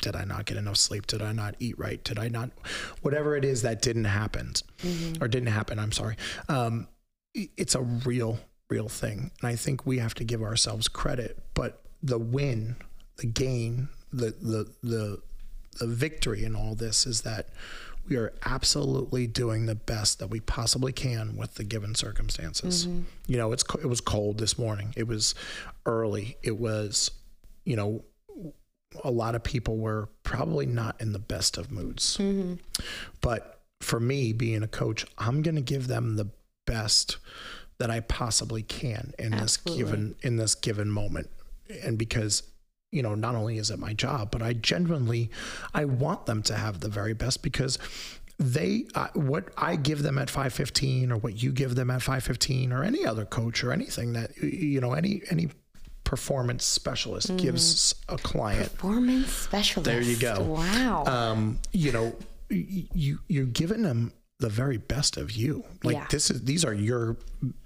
[0.00, 1.06] Did I not get enough sleep?
[1.06, 2.02] Did I not eat right?
[2.04, 2.50] Did I not,
[3.02, 4.52] whatever it is that didn't happen
[5.20, 6.16] or didn't happen, I'm sorry.
[6.48, 6.86] Um,
[7.34, 8.38] it's a real,
[8.70, 9.30] real thing.
[9.40, 11.38] And I think we have to give ourselves credit.
[11.54, 12.76] But the win,
[13.16, 15.22] the gain, the, the, the,
[15.80, 17.48] the victory in all this is that
[18.08, 22.86] we are absolutely doing the best that we possibly can with the given circumstances.
[22.86, 23.02] Mm-hmm.
[23.26, 24.94] You know, it's it was cold this morning.
[24.96, 25.34] It was
[25.86, 26.36] early.
[26.42, 27.10] It was,
[27.64, 28.04] you know,
[29.04, 32.16] a lot of people were probably not in the best of moods.
[32.16, 32.54] Mm-hmm.
[33.20, 36.28] But for me, being a coach, I'm going to give them the
[36.66, 37.18] best
[37.78, 41.30] that I possibly can in this given in this given moment.
[41.82, 42.42] And because
[42.90, 45.30] you know, not only is it my job, but I genuinely
[45.74, 47.78] I want them to have the very best because
[48.38, 52.72] they uh, what I give them at 515 or what you give them at 515
[52.72, 55.48] or any other coach or anything that you know any any
[56.04, 59.84] performance specialist gives a client Performance specialist.
[59.84, 60.40] There you go.
[60.42, 61.04] Wow.
[61.06, 62.16] um, you know,
[62.48, 65.64] you you're giving them the very best of you.
[65.82, 66.06] Like Yeah.
[66.10, 67.16] this is these are your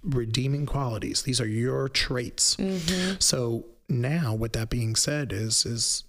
[0.02, 1.22] redeeming qualities.
[1.22, 2.56] These are your traits.
[2.56, 3.16] Mm-hmm.
[3.20, 6.04] So now, with that being said, is is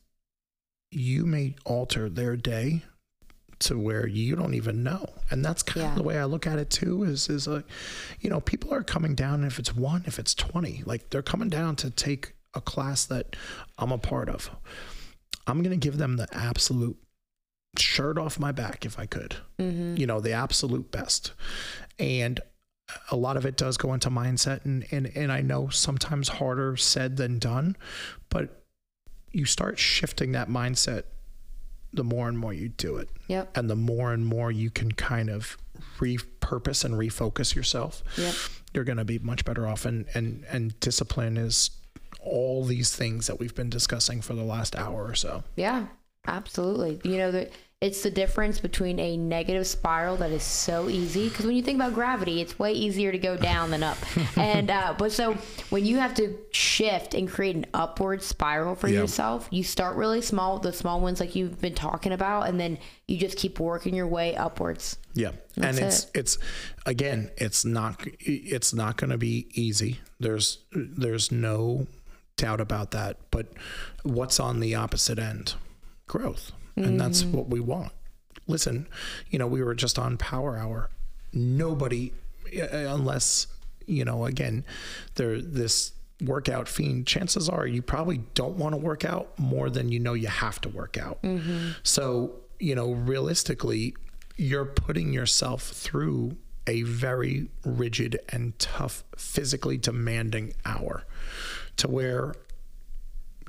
[0.92, 2.84] you may alter their day
[3.60, 5.90] to where you don't even know, and that's kind Yeah.
[5.92, 7.04] of the way I look at it too.
[7.04, 7.66] Is is like,
[8.20, 9.44] you know, people are coming down.
[9.44, 13.36] If it's one, if it's twenty, like they're coming down to take a class that
[13.78, 14.50] I'm a part of.
[15.48, 16.98] I'm going to give them the absolute
[17.78, 19.36] shirt off my back if I could.
[19.60, 19.98] Mm-hmm.
[19.98, 21.32] You know, the absolute best.
[22.00, 22.40] And
[23.12, 26.76] a lot of it does go into mindset and, and and I know sometimes harder
[26.78, 27.76] said than done,
[28.30, 28.64] but
[29.32, 31.04] you start shifting that mindset
[31.94, 33.10] the more and more you do it.
[33.28, 33.56] Yep.
[33.56, 35.58] And the more and more you can kind of
[36.00, 38.34] repurpose and refocus yourself, Yep.
[38.74, 39.86] you're going to be much better off.
[39.86, 41.70] And, and, and discipline is
[42.20, 45.44] all these things that we've been discussing for the last hour or so.
[45.56, 45.86] Yeah,
[46.28, 47.00] absolutely.
[47.04, 47.50] You know, the,
[47.84, 51.76] it's the difference between a negative spiral that is so easy because when you think
[51.76, 53.98] about gravity, it's way easier to go down than up.
[54.38, 55.34] and uh, but so
[55.70, 59.02] when you have to shift and create an upward spiral for Yeah.
[59.02, 62.78] yourself, you start really small, the small ones like you've been talking about, and then
[63.06, 64.98] you just keep working your way upwards.
[65.14, 65.32] Yeah.
[65.58, 66.38] and That's it's it's
[66.86, 70.00] again, it's not it's not going to be easy.
[70.22, 71.88] There's there's no
[72.38, 73.48] doubt about that, but
[74.04, 75.56] what's on the opposite end?
[76.08, 76.54] Growth.
[76.76, 77.38] And that's mm-hmm.
[77.38, 77.92] what we want.
[78.48, 78.88] Listen,
[79.30, 80.90] you know, we were just on Power Hour.
[81.32, 82.14] Nobody
[82.56, 83.48] uh, uh unless,
[83.86, 84.66] you know, again,
[85.16, 89.90] there this workout fiend, chances are you probably don't want to work out more than
[89.90, 91.22] you know you have to work out.
[91.22, 91.72] Mm-hmm.
[91.84, 93.96] So, you know, realistically,
[94.38, 101.04] you're putting yourself through a very rigid and tough, physically demanding hour
[101.78, 102.34] to where,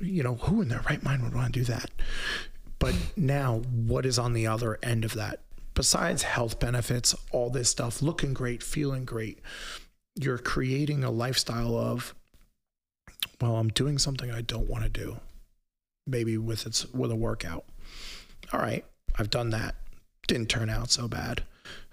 [0.01, 1.89] you know, who in their right mind would want to do that?
[2.79, 5.41] But now, what is on the other end of that?
[5.73, 9.39] Besides health benefits, all this stuff, looking great, feeling great,
[10.15, 12.15] you're creating a lifestyle of,
[13.41, 15.17] well, I'm doing something I don't want to do.
[16.07, 17.65] Maybe with it's with a workout.
[18.53, 18.85] All right,
[19.17, 19.75] I've done that.
[20.27, 21.43] Didn't turn out so bad.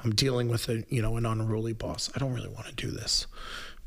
[0.00, 2.10] I'm dealing with a you know an unruly boss.
[2.14, 3.26] I don't really want to do this.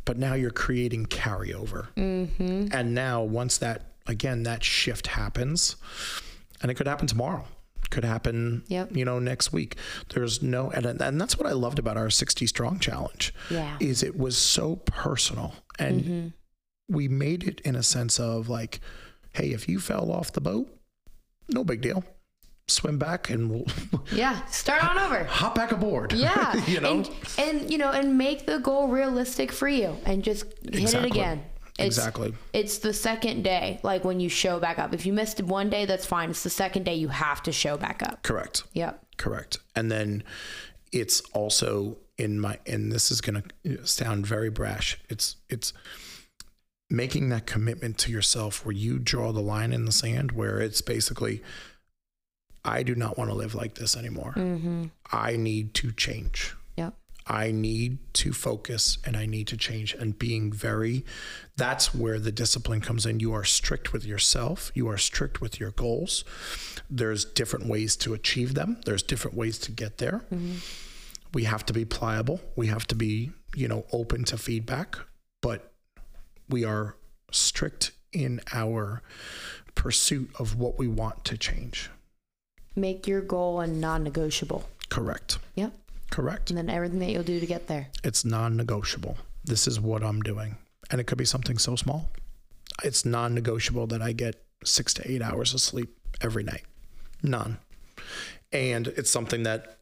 [0.04, 1.88] But now you're creating carryover.
[1.96, 2.68] Mm-hmm.
[2.72, 5.76] And now once that again that shift happens,
[6.62, 7.46] and it could happen tomorrow.
[7.92, 8.96] Could happen, Yep.
[8.96, 9.76] you know, next week.
[10.14, 13.34] There's no, and and that's what I loved about our 60 strong challenge.
[13.50, 13.78] Yeah.
[13.80, 16.28] is it was so personal, and mm-hmm.
[16.90, 18.80] we made it in a sense of like,
[19.34, 20.68] hey, if you fell off the boat,
[21.50, 22.04] no big deal.
[22.68, 23.68] Swim back and we'll
[24.12, 24.44] Yeah.
[24.48, 25.24] Start on over.
[25.26, 26.14] hop back aboard.
[26.14, 26.56] Yeah.
[26.68, 30.46] you know, And, and you know, and make the goal realistic for you and just
[30.64, 31.10] hit Exactly.
[31.10, 31.44] it again.
[31.78, 32.34] It's, Exactly.
[32.54, 34.94] It's the second day, like when you show back up.
[34.94, 36.30] If you missed one day, that's fine.
[36.30, 38.24] It's the second day you have to show back up.
[38.24, 38.64] correct.
[38.74, 39.04] Yep.
[39.18, 39.58] Correct.
[39.76, 40.24] And then
[40.92, 45.00] it's also in my and this is going to sound very brash.
[45.10, 45.74] It's it's
[46.90, 50.82] making that commitment to yourself where you draw the line in the sand where it's
[50.82, 51.42] basically
[52.64, 54.34] I do not want to live like this anymore.
[54.36, 54.86] Mm-hmm.
[55.12, 56.56] I need to change.
[57.28, 59.94] I need to focus and I need to change.
[59.94, 61.04] And being very,
[61.58, 63.20] that's where the discipline comes in.
[63.20, 66.24] You are strict with yourself, you are strict with your goals.
[66.90, 70.22] There's different ways to achieve them, there's different ways to get there.
[70.32, 70.58] Mm-hmm.
[71.34, 74.98] We have to be pliable, we have to be, you know, open to feedback,
[75.42, 75.74] but
[76.48, 76.96] we are
[77.32, 79.02] strict in our
[79.74, 81.90] pursuit of what we want to change.
[82.76, 84.70] Make your goal a non-negotiable.
[84.90, 85.40] Correct.
[85.56, 85.74] Yep.
[86.16, 86.50] Correct.
[86.50, 87.88] And then everything that you'll do to get there.
[88.06, 89.18] it's non-negotiable.
[89.44, 90.56] This is what I'm doing,
[90.90, 92.10] and it could be something so small.
[92.86, 96.64] It's non-negotiable that I get six to eight hours of sleep every night.
[97.22, 97.58] None,
[98.54, 99.78] and it's something that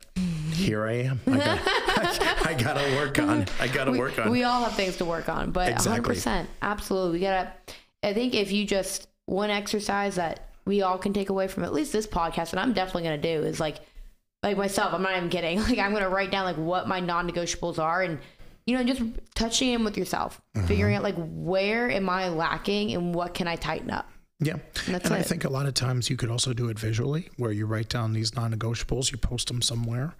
[0.54, 1.22] here I am.
[1.28, 3.46] I got, I, I gotta work on.
[3.60, 4.32] I gotta work on.
[4.32, 6.16] we all have things to work on, but Exactly.
[6.16, 6.48] 100%.
[6.64, 7.20] Absolutely.
[7.20, 7.74] We got to,
[8.10, 11.74] I think if you just, one exercise that we all can take away from at
[11.74, 13.78] least this podcast, and I'm definitely going to do is like,
[14.44, 15.60] like myself, I'm not even kidding.
[15.64, 18.20] Like, I'm to write down like what my non negotiables are and,
[18.66, 19.02] you know, just
[19.36, 20.68] touching in with yourself, Mm-hmm.
[20.68, 24.08] figuring out like where am I lacking and what can I tighten up?
[24.40, 24.58] Yeah.
[24.88, 27.52] That's and I think a lot of times you could also do it visually where
[27.52, 30.16] you write down these non negotiables, you post them somewhere.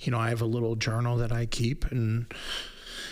[0.00, 2.26] You know, I have a little journal that I keep and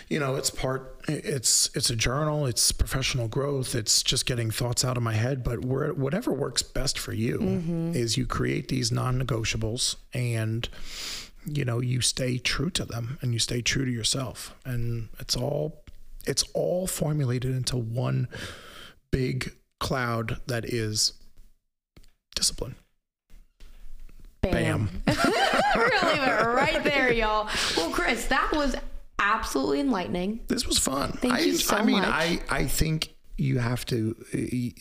[0.08, 4.84] you know, it's part it's it's a journal, it's professional growth, it's just getting thoughts
[4.84, 7.92] out of my head, but where, whatever works best for you mm-hmm.
[7.94, 10.68] is you create these non negotiables and
[11.44, 14.54] you know, you stay true to them and you stay true to yourself.
[14.64, 15.82] And it's all
[16.26, 18.28] it's all formulated into one
[19.10, 21.14] big cloud that is
[22.34, 22.74] discipline.
[24.42, 24.52] Bam.
[24.52, 25.02] Bam.
[25.76, 27.48] We're going to leave it right there, y'all.
[27.76, 28.76] Well, Chris, that was
[29.18, 30.40] absolutely enlightening.
[30.48, 31.12] This was fun.
[31.12, 32.08] Thank I, you so I mean, much.
[32.08, 34.16] I I think you have to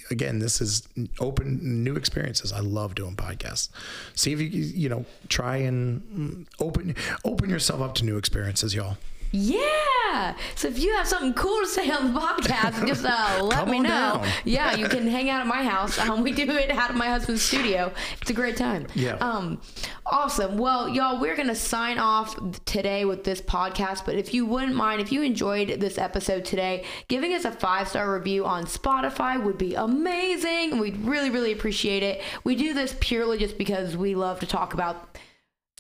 [0.10, 0.88] again this is
[1.20, 3.70] open new experiences i love doing podcasts
[4.16, 8.74] see if you you know try and mm, open open yourself up to new experiences
[8.74, 8.98] y'all
[9.32, 10.36] Yeah.
[10.56, 13.80] So if you have something cool to say on the podcast, just uh, let me
[13.80, 13.90] know.
[13.90, 14.28] down.
[14.46, 15.98] Yeah, you can hang out at my house.
[16.08, 17.92] Um, we do it out of my husband's studio.
[18.22, 18.88] It's a great time.
[18.96, 19.16] Yeah.
[19.16, 19.60] Um,
[20.06, 20.58] awesome.
[20.58, 24.06] Well, y'all, we're gonna sign off today with this podcast.
[24.06, 27.90] But if you wouldn't mind, if you enjoyed this episode today, giving us a five
[27.90, 30.80] star review on Spotify would be amazing.
[30.80, 32.22] We'd really, really appreciate it.
[32.46, 35.18] We do this purely just because we love to talk about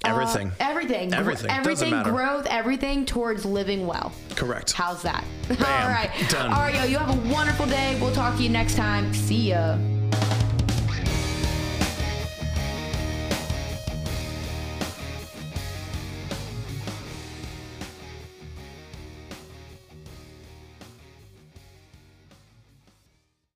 [0.03, 0.51] uh, Everything.
[0.59, 1.49] everything, Everything.
[1.49, 2.11] Everything, matter.
[2.11, 4.11] growth, everything towards living well.
[4.35, 4.71] Correct.
[4.73, 5.23] How's that?
[5.47, 5.57] Bam.
[5.59, 6.11] All right.
[6.29, 6.53] Done.
[6.53, 6.83] All right, yo.
[6.83, 7.97] You have a wonderful day.
[7.99, 9.13] We'll talk to you next time.
[9.13, 9.77] See ya.